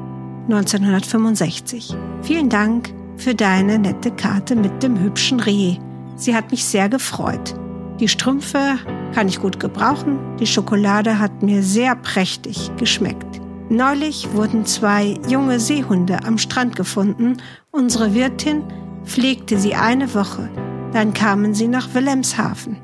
1965. 0.47 1.95
Vielen 2.21 2.49
Dank 2.49 2.93
für 3.17 3.35
deine 3.35 3.79
nette 3.79 4.11
Karte 4.11 4.55
mit 4.55 4.81
dem 4.81 4.99
hübschen 4.99 5.39
Reh. 5.39 5.77
Sie 6.15 6.35
hat 6.35 6.51
mich 6.51 6.65
sehr 6.65 6.89
gefreut. 6.89 7.55
Die 7.99 8.07
Strümpfe 8.07 8.77
kann 9.13 9.27
ich 9.27 9.41
gut 9.41 9.59
gebrauchen. 9.59 10.19
Die 10.39 10.47
Schokolade 10.47 11.19
hat 11.19 11.43
mir 11.43 11.61
sehr 11.63 11.95
prächtig 11.95 12.71
geschmeckt. 12.77 13.41
Neulich 13.69 14.31
wurden 14.33 14.65
zwei 14.65 15.19
junge 15.27 15.59
Seehunde 15.59 16.23
am 16.23 16.37
Strand 16.37 16.77
gefunden. 16.77 17.35
Unsere 17.71 18.13
Wirtin 18.13 18.63
pflegte 19.03 19.59
sie 19.59 19.75
eine 19.75 20.15
Woche. 20.15 20.49
Dann 20.93 21.13
kamen 21.13 21.53
sie 21.53 21.67
nach 21.67 21.93
Wilhelmshaven. 21.93 22.77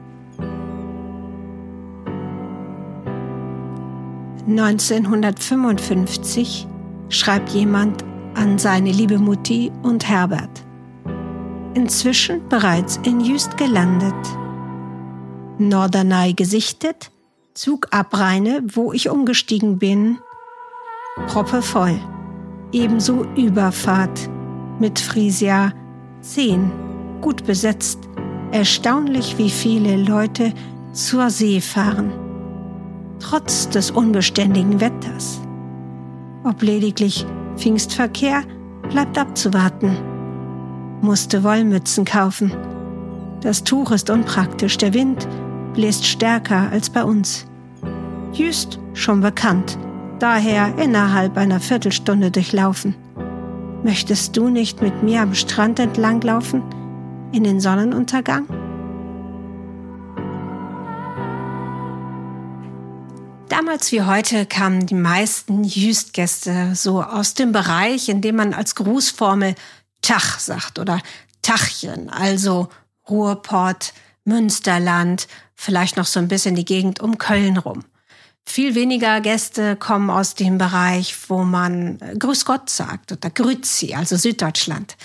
1955 4.48 6.68
schreibt 7.10 7.50
jemand 7.50 8.06
an 8.36 8.60
seine 8.60 8.92
liebe 8.92 9.18
Mutti 9.18 9.72
und 9.82 10.08
Herbert. 10.08 10.64
Inzwischen 11.74 12.48
bereits 12.50 13.00
in 13.04 13.22
Jüst 13.22 13.58
gelandet. 13.58 14.14
Norderney 15.58 16.34
gesichtet, 16.34 17.12
Zugabreine, 17.54 18.62
wo 18.74 18.92
ich 18.92 19.10
umgestiegen 19.10 19.80
bin, 19.80 20.18
Proppe 21.28 21.62
voll. 21.62 21.98
Ebenso 22.72 23.26
Überfahrt 23.36 24.30
mit 24.80 25.00
Frisia 25.00 25.72
10, 26.22 26.72
gut 27.22 27.46
besetzt. 27.46 28.00
Erstaunlich, 28.52 29.38
wie 29.38 29.50
viele 29.50 29.96
Leute 29.96 30.54
zur 30.92 31.30
See 31.30 31.62
fahren. 31.62 32.12
Trotz 33.20 33.70
des 33.70 33.92
unbeständigen 33.92 34.82
Wetters. 34.82 35.40
Ob 36.44 36.62
lediglich 36.62 37.26
Pfingstverkehr, 37.56 38.44
bleibt 38.90 39.18
abzuwarten. 39.18 39.98
Musste 41.02 41.44
Wollmützen 41.44 42.04
kaufen. 42.04 42.52
Das 43.42 43.64
Tuch 43.64 43.92
ist 43.92 44.10
unpraktisch, 44.10 44.78
der 44.78 44.94
Wind 44.94 45.28
bläst 45.76 46.06
stärker 46.06 46.70
als 46.72 46.90
bei 46.90 47.04
uns. 47.04 47.46
Jüst 48.34 48.80
schon 48.94 49.22
bekannt, 49.22 49.78
daher 50.20 50.78
innerhalb 50.78 51.38
einer 51.38 51.60
Viertelstunde 51.60 52.32
durchlaufen. 52.32 52.96
Möchtest 53.84 54.36
du 54.36 54.50
nicht 54.50 54.82
mit 54.82 55.04
mir 55.04 55.22
am 55.22 55.36
Strand 55.36 55.80
entlanglaufen? 55.80 56.64
In 57.32 57.44
den 57.44 57.60
Sonnenuntergang? 57.60 58.48
Damals 63.50 63.92
wie 63.92 64.02
heute 64.02 64.46
kamen 64.46 64.86
die 64.86 64.96
meisten 64.96 65.64
Jüstgäste 65.64 66.72
so 66.74 67.04
aus 67.04 67.36
dem 67.36 67.52
Bereich, 67.52 68.10
in 68.10 68.22
dem 68.22 68.38
man 68.38 68.54
als 68.54 68.76
Grußformel 68.76 69.56
Tach 70.02 70.40
sagt 70.40 70.80
oder 70.80 71.00
Tachchen, 71.42 72.10
also 72.10 72.70
Ruhrpott, 73.10 73.94
Münsterland, 74.26 75.28
vielleicht 75.56 75.98
noch 75.98 76.06
so 76.06 76.20
ein 76.20 76.28
bisschen 76.28 76.56
die 76.56 76.66
Gegend 76.66 77.00
um 77.00 77.18
Köln 77.18 77.58
rum. 77.58 77.84
Viel 78.48 78.76
weniger 78.76 79.22
Gäste 79.22 79.76
kommen 79.76 80.10
aus 80.10 80.36
dem 80.36 80.58
Bereich, 80.58 81.16
wo 81.30 81.44
man 81.44 82.00
äh, 82.00 82.16
Grüß 82.18 82.46
Gott 82.46 82.70
sagt 82.70 83.12
oder 83.12 83.30
Grüzi, 83.32 83.96
also 83.96 84.18
Süddeutschland. 84.18 84.98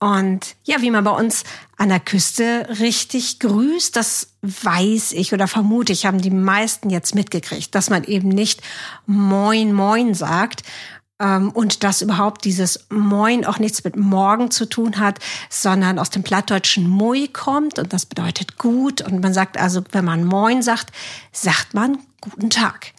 Und 0.00 0.54
ja, 0.64 0.82
wie 0.82 0.90
man 0.90 1.04
bei 1.04 1.12
uns 1.12 1.44
an 1.78 1.88
der 1.88 2.00
Küste 2.00 2.68
richtig 2.78 3.38
grüßt, 3.38 3.96
das 3.96 4.34
weiß 4.42 5.12
ich 5.12 5.32
oder 5.32 5.48
vermute 5.48 5.94
ich, 5.94 6.04
haben 6.04 6.20
die 6.20 6.30
meisten 6.30 6.90
jetzt 6.90 7.14
mitgekriegt, 7.14 7.74
dass 7.74 7.88
man 7.88 8.04
eben 8.04 8.28
nicht 8.28 8.60
Moin 9.06 9.72
Moin 9.72 10.12
sagt, 10.12 10.62
und 11.18 11.84
dass 11.84 12.02
überhaupt 12.02 12.44
dieses 12.44 12.86
Moin 12.90 13.44
auch 13.44 13.60
nichts 13.60 13.84
mit 13.84 13.94
Morgen 13.96 14.50
zu 14.50 14.66
tun 14.66 14.98
hat, 14.98 15.20
sondern 15.48 16.00
aus 16.00 16.10
dem 16.10 16.24
plattdeutschen 16.24 16.88
Mui 16.88 17.28
kommt 17.28 17.78
und 17.78 17.92
das 17.92 18.04
bedeutet 18.04 18.58
gut. 18.58 19.00
Und 19.00 19.22
man 19.22 19.32
sagt 19.32 19.56
also, 19.56 19.82
wenn 19.92 20.04
man 20.04 20.24
Moin 20.24 20.62
sagt, 20.62 20.92
sagt 21.30 21.72
man 21.72 21.98
guten 22.20 22.50
Tag. 22.50 22.92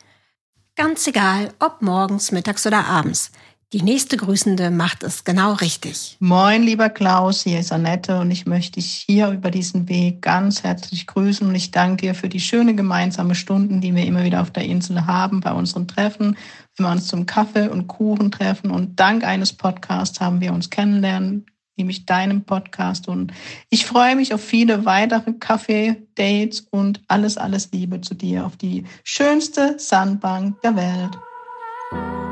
Ganz 0.78 1.08
egal, 1.08 1.54
ob 1.60 1.82
morgens, 1.82 2.32
mittags 2.32 2.66
oder 2.66 2.86
abends. 2.86 3.32
Die 3.76 3.84
nächste 3.84 4.16
Grüßende 4.16 4.72
macht 4.72 5.04
es 5.04 5.26
genau 5.26 5.52
richtig. 5.52 6.16
Moin, 6.22 6.64
lieber 6.64 6.88
Klaus, 6.88 7.44
hier 7.44 7.60
ist 7.60 7.74
Annette 7.74 8.22
und 8.22 8.32
ich 8.32 8.46
möchte 8.46 8.80
dich 8.80 9.04
hier 9.06 9.28
über 9.32 9.52
diesen 9.52 9.90
Weg 9.90 10.22
ganz 10.22 10.64
herzlich 10.64 11.06
grüßen 11.08 11.46
und 11.46 11.54
ich 11.56 11.72
danke 11.72 12.06
dir 12.06 12.16
für 12.16 12.30
die 12.30 12.40
schöne 12.40 12.74
gemeinsame 12.74 13.36
Stunden, 13.36 13.82
die 13.82 13.94
wir 13.94 14.06
immer 14.06 14.24
wieder 14.24 14.42
auf 14.42 14.50
der 14.50 14.64
Insel 14.64 15.06
haben 15.08 15.42
bei 15.42 15.52
unseren 15.52 15.90
Treffen, 15.90 16.38
wenn 16.78 16.86
wir 16.86 16.90
uns 16.90 17.08
zum 17.08 17.26
Kaffee 17.26 17.68
und 17.68 17.88
Kuchen 17.88 18.32
treffen 18.32 18.72
und 18.72 18.98
dank 18.98 19.26
eines 19.26 19.52
Podcasts 19.52 20.22
haben 20.22 20.40
wir 20.40 20.54
uns 20.54 20.70
kennenlernen 20.70 21.46
nämlich 21.78 22.06
deinem 22.06 22.46
Podcast. 22.46 23.10
Und 23.10 23.34
ich 23.70 23.86
freue 23.86 24.16
mich 24.16 24.34
auf 24.34 24.42
viele 24.42 24.86
weitere 24.86 25.34
Kaffee-Dates 25.34 26.62
und 26.72 27.02
alles, 27.10 27.38
alles 27.38 27.74
Liebe 27.74 28.00
zu 28.00 28.14
dir 28.14 28.46
auf 28.46 28.56
die 28.56 28.86
schönste 29.04 29.76
Sandbank 29.78 30.62
der 30.62 30.78
Welt. 30.78 32.25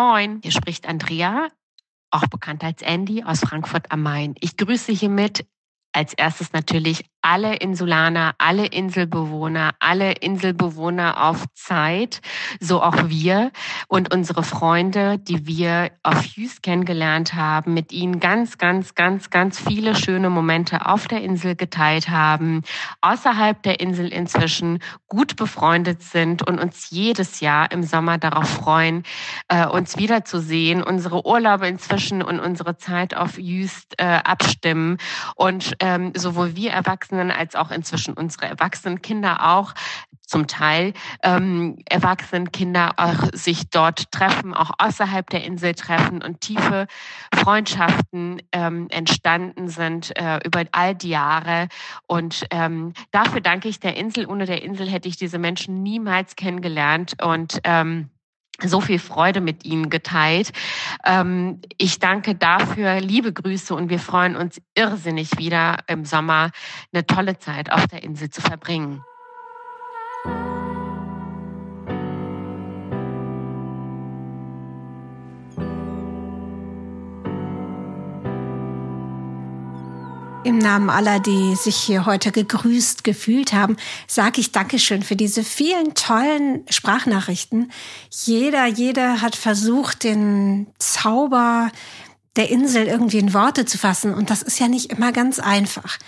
Moin, 0.00 0.40
hier 0.42 0.50
spricht 0.50 0.88
Andrea, 0.88 1.48
auch 2.10 2.26
bekannt 2.28 2.64
als 2.64 2.80
Andy 2.80 3.22
aus 3.22 3.40
Frankfurt 3.40 3.92
am 3.92 4.02
Main. 4.02 4.34
Ich 4.40 4.56
grüße 4.56 4.92
hiermit 4.92 5.46
als 5.92 6.14
erstes 6.14 6.54
natürlich 6.54 7.04
alle 7.22 7.56
Insulaner, 7.56 8.34
alle 8.38 8.66
Inselbewohner, 8.66 9.72
alle 9.78 10.12
Inselbewohner 10.12 11.22
auf 11.22 11.44
Zeit, 11.54 12.20
so 12.60 12.82
auch 12.82 13.08
wir 13.08 13.50
und 13.88 14.12
unsere 14.12 14.42
Freunde, 14.42 15.18
die 15.18 15.46
wir 15.46 15.90
auf 16.02 16.24
Hughes 16.24 16.62
kennengelernt 16.62 17.34
haben, 17.34 17.74
mit 17.74 17.92
ihnen 17.92 18.20
ganz, 18.20 18.58
ganz, 18.58 18.94
ganz, 18.94 19.30
ganz 19.30 19.60
viele 19.60 19.94
schöne 19.94 20.30
Momente 20.30 20.86
auf 20.86 21.08
der 21.08 21.22
Insel 21.22 21.56
geteilt 21.56 22.08
haben, 22.08 22.62
außerhalb 23.00 23.62
der 23.62 23.80
Insel 23.80 24.08
inzwischen 24.08 24.78
gut 25.06 25.36
befreundet 25.36 26.02
sind 26.02 26.46
und 26.46 26.58
uns 26.58 26.90
jedes 26.90 27.40
Jahr 27.40 27.70
im 27.70 27.82
Sommer 27.82 28.18
darauf 28.18 28.48
freuen, 28.48 29.02
äh, 29.48 29.66
uns 29.66 29.96
wiederzusehen, 29.98 30.82
unsere 30.82 31.26
Urlaube 31.26 31.66
inzwischen 31.68 32.22
und 32.22 32.40
unsere 32.40 32.78
Zeit 32.78 33.14
auf 33.14 33.36
Hughes 33.36 33.86
äh, 33.98 34.04
abstimmen. 34.04 34.98
Und 35.34 35.74
ähm, 35.80 36.12
sowohl 36.16 36.56
wir 36.56 36.70
Erwachsene 36.70 37.09
Erwachsenen 37.10 37.30
als 37.30 37.54
auch 37.56 37.70
inzwischen 37.70 38.14
unsere 38.14 38.46
erwachsenen 38.46 39.02
Kinder 39.02 39.54
auch 39.54 39.74
zum 40.26 40.46
Teil 40.46 40.92
ähm, 41.24 41.78
erwachsenen 41.88 42.52
auch 42.98 43.30
sich 43.32 43.68
dort 43.68 44.12
treffen, 44.12 44.54
auch 44.54 44.70
außerhalb 44.78 45.28
der 45.28 45.44
Insel 45.44 45.74
treffen 45.74 46.22
und 46.22 46.40
tiefe 46.40 46.86
Freundschaften 47.34 48.40
ähm, 48.52 48.86
entstanden 48.90 49.68
sind 49.68 50.16
äh, 50.16 50.38
über 50.44 50.64
all 50.70 50.94
die 50.94 51.08
Jahre. 51.08 51.66
Und 52.06 52.46
ähm, 52.50 52.92
dafür 53.10 53.40
danke 53.40 53.68
ich 53.68 53.80
der 53.80 53.96
Insel. 53.96 54.26
Ohne 54.26 54.46
der 54.46 54.62
Insel 54.62 54.88
hätte 54.88 55.08
ich 55.08 55.16
diese 55.16 55.38
Menschen 55.38 55.82
niemals 55.82 56.36
kennengelernt 56.36 57.20
und 57.20 57.58
ähm, 57.64 58.10
so 58.68 58.80
viel 58.80 58.98
Freude 58.98 59.40
mit 59.40 59.64
Ihnen 59.64 59.90
geteilt. 59.90 60.52
Ähm, 61.04 61.60
ich 61.78 61.98
danke 61.98 62.34
dafür, 62.34 63.00
liebe 63.00 63.32
Grüße 63.32 63.74
und 63.74 63.90
wir 63.90 63.98
freuen 63.98 64.36
uns 64.36 64.60
irrsinnig 64.74 65.38
wieder 65.38 65.78
im 65.86 66.04
Sommer 66.04 66.50
eine 66.92 67.06
tolle 67.06 67.38
Zeit 67.38 67.72
auf 67.72 67.86
der 67.86 68.02
Insel 68.02 68.30
zu 68.30 68.40
verbringen. 68.40 69.02
Im 80.42 80.56
Namen 80.56 80.88
aller, 80.88 81.20
die 81.20 81.54
sich 81.54 81.76
hier 81.76 82.06
heute 82.06 82.32
gegrüßt 82.32 83.04
gefühlt 83.04 83.52
haben, 83.52 83.76
sage 84.06 84.40
ich 84.40 84.52
Dankeschön 84.52 85.02
für 85.02 85.14
diese 85.14 85.44
vielen 85.44 85.92
tollen 85.92 86.64
Sprachnachrichten. 86.70 87.70
Jeder, 88.10 88.64
jeder 88.64 89.20
hat 89.20 89.36
versucht, 89.36 90.02
den 90.02 90.68
Zauber 90.78 91.70
der 92.36 92.48
Insel 92.50 92.86
irgendwie 92.86 93.18
in 93.18 93.34
Worte 93.34 93.66
zu 93.66 93.76
fassen. 93.76 94.14
Und 94.14 94.30
das 94.30 94.42
ist 94.42 94.58
ja 94.58 94.68
nicht 94.68 94.90
immer 94.90 95.12
ganz 95.12 95.40
einfach. 95.40 95.98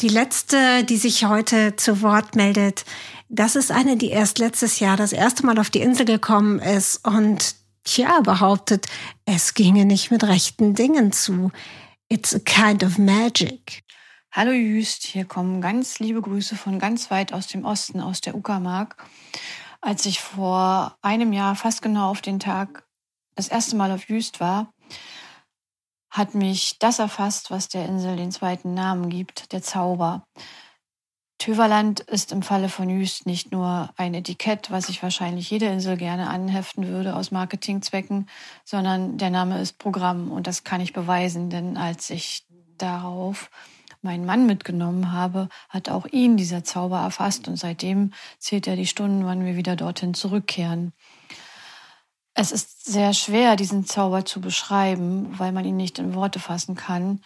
Die 0.00 0.08
letzte, 0.08 0.82
die 0.82 0.96
sich 0.96 1.26
heute 1.26 1.76
zu 1.76 2.02
Wort 2.02 2.34
meldet, 2.34 2.84
das 3.28 3.54
ist 3.54 3.70
eine, 3.70 3.96
die 3.96 4.10
erst 4.10 4.40
letztes 4.40 4.80
Jahr 4.80 4.96
das 4.96 5.12
erste 5.12 5.46
Mal 5.46 5.58
auf 5.58 5.70
die 5.70 5.82
Insel 5.82 6.04
gekommen 6.04 6.58
ist 6.58 7.06
und 7.06 7.54
tja, 7.84 8.20
behauptet, 8.22 8.86
es 9.24 9.54
ginge 9.54 9.84
nicht 9.84 10.10
mit 10.10 10.24
rechten 10.24 10.74
Dingen 10.74 11.12
zu. 11.12 11.52
It's 12.10 12.34
a 12.34 12.40
kind 12.40 12.82
of 12.82 12.96
magic. 12.96 13.84
Hallo 14.32 14.52
Jüst, 14.52 15.02
hier 15.02 15.26
kommen 15.26 15.60
ganz 15.60 15.98
liebe 15.98 16.22
Grüße 16.22 16.56
von 16.56 16.78
ganz 16.78 17.10
weit 17.10 17.34
aus 17.34 17.48
dem 17.48 17.66
Osten, 17.66 18.00
aus 18.00 18.22
der 18.22 18.34
Uckermark. 18.34 18.96
Als 19.82 20.06
ich 20.06 20.18
vor 20.18 20.96
einem 21.02 21.34
Jahr, 21.34 21.54
fast 21.54 21.82
genau 21.82 22.10
auf 22.10 22.22
den 22.22 22.40
Tag, 22.40 22.86
das 23.34 23.48
erste 23.48 23.76
Mal 23.76 23.92
auf 23.92 24.08
Jüst 24.08 24.40
war, 24.40 24.72
hat 26.08 26.34
mich 26.34 26.78
das 26.78 26.98
erfasst, 26.98 27.50
was 27.50 27.68
der 27.68 27.84
Insel 27.84 28.16
den 28.16 28.32
zweiten 28.32 28.72
Namen 28.72 29.10
gibt, 29.10 29.52
der 29.52 29.62
Zauber. 29.62 30.26
Töverland 31.38 32.00
ist 32.00 32.32
im 32.32 32.42
Falle 32.42 32.68
von 32.68 32.90
Jüst 32.90 33.24
nicht 33.24 33.52
nur 33.52 33.90
ein 33.96 34.12
Etikett, 34.14 34.72
was 34.72 34.88
sich 34.88 35.04
wahrscheinlich 35.04 35.48
jede 35.50 35.66
Insel 35.66 35.96
gerne 35.96 36.28
anheften 36.28 36.88
würde 36.88 37.14
aus 37.14 37.30
Marketingzwecken, 37.30 38.28
sondern 38.64 39.18
der 39.18 39.30
Name 39.30 39.60
ist 39.60 39.78
Programm 39.78 40.32
und 40.32 40.48
das 40.48 40.64
kann 40.64 40.80
ich 40.80 40.92
beweisen, 40.92 41.48
denn 41.48 41.76
als 41.76 42.10
ich 42.10 42.44
darauf 42.76 43.50
meinen 44.02 44.26
Mann 44.26 44.46
mitgenommen 44.46 45.12
habe, 45.12 45.48
hat 45.68 45.88
auch 45.88 46.06
ihn 46.06 46.36
dieser 46.36 46.64
Zauber 46.64 46.98
erfasst 46.98 47.46
und 47.46 47.56
seitdem 47.56 48.12
zählt 48.38 48.66
er 48.66 48.74
die 48.74 48.86
Stunden, 48.86 49.24
wann 49.24 49.44
wir 49.44 49.56
wieder 49.56 49.76
dorthin 49.76 50.14
zurückkehren. 50.14 50.92
Es 52.34 52.50
ist 52.50 52.84
sehr 52.84 53.14
schwer, 53.14 53.54
diesen 53.54 53.86
Zauber 53.86 54.24
zu 54.24 54.40
beschreiben, 54.40 55.38
weil 55.38 55.52
man 55.52 55.64
ihn 55.64 55.76
nicht 55.76 56.00
in 56.00 56.14
Worte 56.14 56.40
fassen 56.40 56.74
kann 56.74 57.20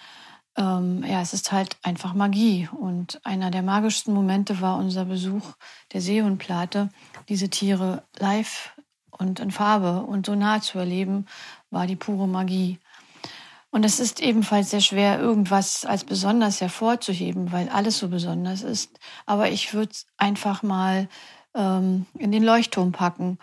ähm, 0.56 1.04
ja, 1.06 1.20
es 1.20 1.32
ist 1.32 1.52
halt 1.52 1.76
einfach 1.82 2.14
Magie. 2.14 2.68
Und 2.72 3.20
einer 3.24 3.50
der 3.50 3.62
magischsten 3.62 4.12
Momente 4.12 4.60
war 4.60 4.76
unser 4.78 5.04
Besuch 5.04 5.54
der 5.92 6.00
Seehundplate. 6.00 6.90
Diese 7.28 7.48
Tiere 7.48 8.04
live 8.18 8.74
und 9.10 9.40
in 9.40 9.50
Farbe 9.50 10.02
und 10.02 10.26
so 10.26 10.34
nah 10.34 10.60
zu 10.60 10.78
erleben, 10.78 11.26
war 11.70 11.86
die 11.86 11.96
pure 11.96 12.28
Magie. 12.28 12.78
Und 13.70 13.84
es 13.84 14.00
ist 14.00 14.20
ebenfalls 14.20 14.70
sehr 14.70 14.82
schwer, 14.82 15.18
irgendwas 15.18 15.86
als 15.86 16.04
besonders 16.04 16.60
hervorzuheben, 16.60 17.52
weil 17.52 17.70
alles 17.70 17.98
so 17.98 18.08
besonders 18.08 18.62
ist. 18.62 18.98
Aber 19.24 19.50
ich 19.50 19.72
würde 19.72 19.92
es 19.92 20.06
einfach 20.18 20.62
mal 20.62 21.08
ähm, 21.54 22.04
in 22.18 22.32
den 22.32 22.42
Leuchtturm 22.42 22.92
packen. 22.92 23.38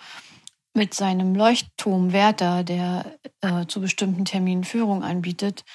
Mit 0.75 0.93
seinem 0.93 1.33
Leuchtturmwärter, 1.33 2.63
der 2.63 3.17
äh, 3.41 3.65
zu 3.65 3.81
bestimmten 3.81 4.23
Terminen 4.23 4.63
Führung 4.63 5.03
anbietet, 5.03 5.65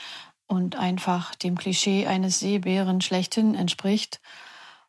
und 0.54 0.76
einfach 0.76 1.34
dem 1.34 1.58
Klischee 1.58 2.06
eines 2.06 2.38
Seebären 2.38 3.00
schlechthin 3.00 3.54
entspricht. 3.54 4.20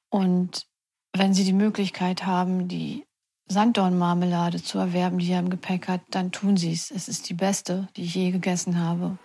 Und 0.10 0.68
wenn 1.12 1.34
Sie 1.34 1.44
die 1.44 1.54
Möglichkeit 1.54 2.26
haben, 2.26 2.68
die 2.68 3.06
Sanddornmarmelade 3.48 4.62
zu 4.62 4.78
erwerben, 4.78 5.18
die 5.18 5.32
er 5.32 5.40
im 5.40 5.50
Gepäck 5.50 5.88
hat, 5.88 6.02
dann 6.12 6.32
tun 6.32 6.56
Sie 6.56 6.72
es. 6.72 6.92
Es 6.92 7.08
ist 7.08 7.30
die 7.30 7.34
beste, 7.34 7.88
die 7.96 8.04
ich 8.04 8.16
je 8.16 8.32
gegessen 8.32 8.80
habe. 8.80 9.18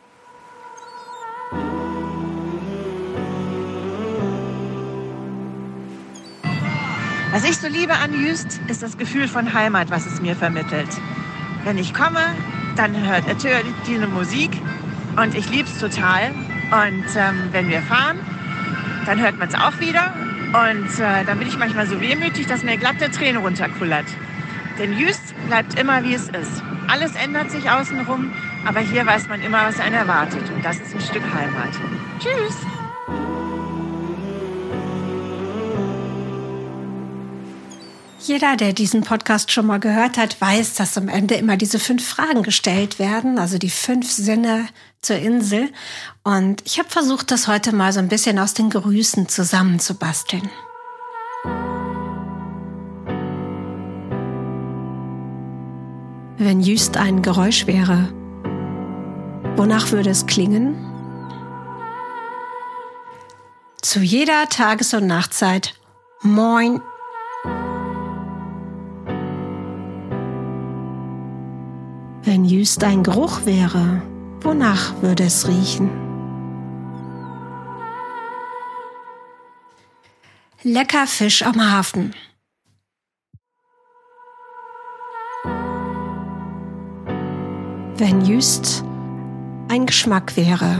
Was 7.32 7.44
ich 7.44 7.56
so 7.58 7.68
liebe 7.68 7.94
an 7.94 8.12
Jüst, 8.12 8.60
ist 8.68 8.82
das 8.82 8.98
Gefühl 8.98 9.28
von 9.28 9.52
Heimat, 9.52 9.90
was 9.90 10.06
es 10.06 10.20
mir 10.20 10.34
vermittelt. 10.34 10.88
Wenn 11.64 11.78
ich 11.78 11.94
komme, 11.94 12.34
dann 12.76 13.06
hört 13.06 13.26
natürlich 13.28 13.74
die 13.86 13.98
Musik 13.98 14.50
und 15.20 15.34
ich 15.34 15.48
liebe 15.50 15.68
es 15.68 15.78
total. 15.78 16.30
Und 16.70 17.04
ähm, 17.16 17.48
wenn 17.52 17.68
wir 17.68 17.82
fahren, 17.82 18.18
dann 19.06 19.20
hört 19.20 19.38
man 19.38 19.48
es 19.48 19.54
auch 19.54 19.78
wieder. 19.80 20.12
Und 20.48 20.98
äh, 20.98 21.24
dann 21.24 21.38
bin 21.38 21.48
ich 21.48 21.58
manchmal 21.58 21.86
so 21.86 22.00
wehmütig, 22.00 22.46
dass 22.46 22.62
mir 22.62 22.76
glatte 22.76 23.10
Träne 23.10 23.38
runterkullert. 23.38 24.06
Denn 24.78 24.96
Jüst 24.98 25.34
bleibt 25.46 25.78
immer, 25.78 26.02
wie 26.04 26.14
es 26.14 26.28
ist. 26.28 26.62
Alles 26.88 27.14
ändert 27.14 27.50
sich 27.50 27.70
außenrum, 27.70 28.32
aber 28.64 28.80
hier 28.80 29.06
weiß 29.06 29.28
man 29.28 29.40
immer, 29.42 29.64
was 29.66 29.78
einen 29.78 29.94
erwartet. 29.94 30.50
Und 30.54 30.64
das 30.64 30.78
ist 30.78 30.94
ein 30.94 31.00
Stück 31.00 31.22
Heimat. 31.22 31.70
Tschüss! 32.18 32.79
Jeder, 38.30 38.54
der 38.54 38.72
diesen 38.72 39.00
Podcast 39.00 39.50
schon 39.50 39.66
mal 39.66 39.80
gehört 39.80 40.16
hat, 40.16 40.40
weiß, 40.40 40.74
dass 40.74 40.96
am 40.96 41.08
Ende 41.08 41.34
immer 41.34 41.56
diese 41.56 41.80
fünf 41.80 42.06
Fragen 42.06 42.44
gestellt 42.44 43.00
werden, 43.00 43.40
also 43.40 43.58
die 43.58 43.70
fünf 43.70 44.08
Sinne 44.08 44.68
zur 45.02 45.16
Insel. 45.16 45.68
Und 46.22 46.62
ich 46.64 46.78
habe 46.78 46.88
versucht, 46.88 47.32
das 47.32 47.48
heute 47.48 47.74
mal 47.74 47.92
so 47.92 47.98
ein 47.98 48.06
bisschen 48.06 48.38
aus 48.38 48.54
den 48.54 48.70
Grüßen 48.70 49.28
zusammenzubasteln. 49.28 50.48
Wenn 56.38 56.60
Jüst 56.60 56.98
ein 56.98 57.22
Geräusch 57.22 57.66
wäre, 57.66 58.14
wonach 59.56 59.90
würde 59.90 60.10
es 60.10 60.26
klingen? 60.26 60.76
Zu 63.82 63.98
jeder 63.98 64.48
Tages- 64.48 64.94
und 64.94 65.08
Nachtzeit. 65.08 65.74
Moin. 66.22 66.80
Jüst 72.50 72.82
ein 72.82 73.04
Geruch 73.04 73.46
wäre, 73.46 74.02
wonach 74.40 75.00
würde 75.02 75.22
es 75.22 75.46
riechen? 75.46 75.88
Lecker 80.64 81.06
Fisch 81.06 81.44
am 81.44 81.70
Hafen. 81.70 82.12
Wenn 87.94 88.24
Jüst 88.24 88.82
ein 89.68 89.86
Geschmack 89.86 90.36
wäre, 90.36 90.76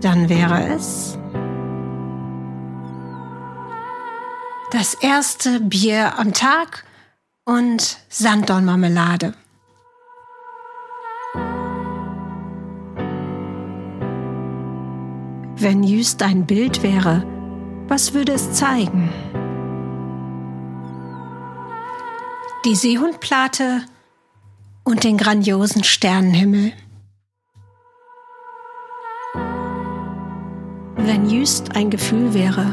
dann 0.00 0.30
wäre 0.30 0.74
es 0.74 1.18
das 4.70 4.94
erste 4.94 5.60
Bier 5.60 6.18
am 6.18 6.32
Tag 6.32 6.86
und 7.44 7.98
Sanddornmarmelade. 8.08 9.34
Wenn 15.62 15.82
Jüst 15.82 16.22
ein 16.22 16.46
Bild 16.46 16.82
wäre, 16.82 17.22
was 17.86 18.14
würde 18.14 18.32
es 18.32 18.54
zeigen? 18.54 19.10
Die 22.64 22.74
Seehundplate 22.74 23.82
und 24.84 25.04
den 25.04 25.18
grandiosen 25.18 25.84
Sternenhimmel. 25.84 26.72
Wenn 30.96 31.28
Jüst 31.28 31.76
ein 31.76 31.90
Gefühl 31.90 32.32
wäre, 32.32 32.72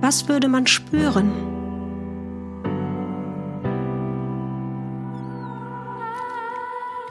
was 0.00 0.28
würde 0.28 0.46
man 0.46 0.68
spüren? 0.68 1.32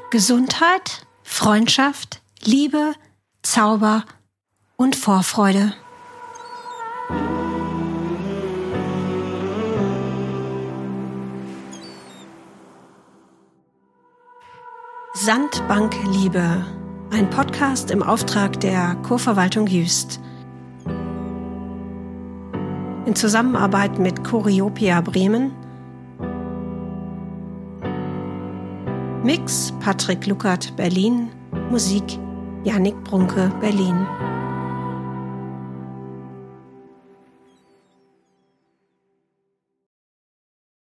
Gesundheit, 0.10 1.06
Freundschaft, 1.24 2.22
Liebe, 2.46 2.94
Zauber 3.42 4.06
und 4.80 4.96
Vorfreude. 4.96 5.74
Sandbank 15.14 15.94
Liebe, 16.14 16.66
ein 17.12 17.30
Podcast 17.30 17.92
im 17.92 18.02
Auftrag 18.02 18.62
der 18.62 18.96
Kurverwaltung 19.06 19.68
Jüst. 19.68 20.22
In 23.06 23.16
Zusammenarbeit 23.16 24.00
mit 24.00 24.24
Choreopia 24.24 25.02
Bremen. 25.02 25.52
Mix 29.24 29.74
Patrick 29.82 30.26
Luckert 30.26 30.74
Berlin, 30.78 31.28
Musik 31.70 32.18
Yannick 32.64 32.96
Brunke 33.04 33.52
Berlin. 33.60 34.08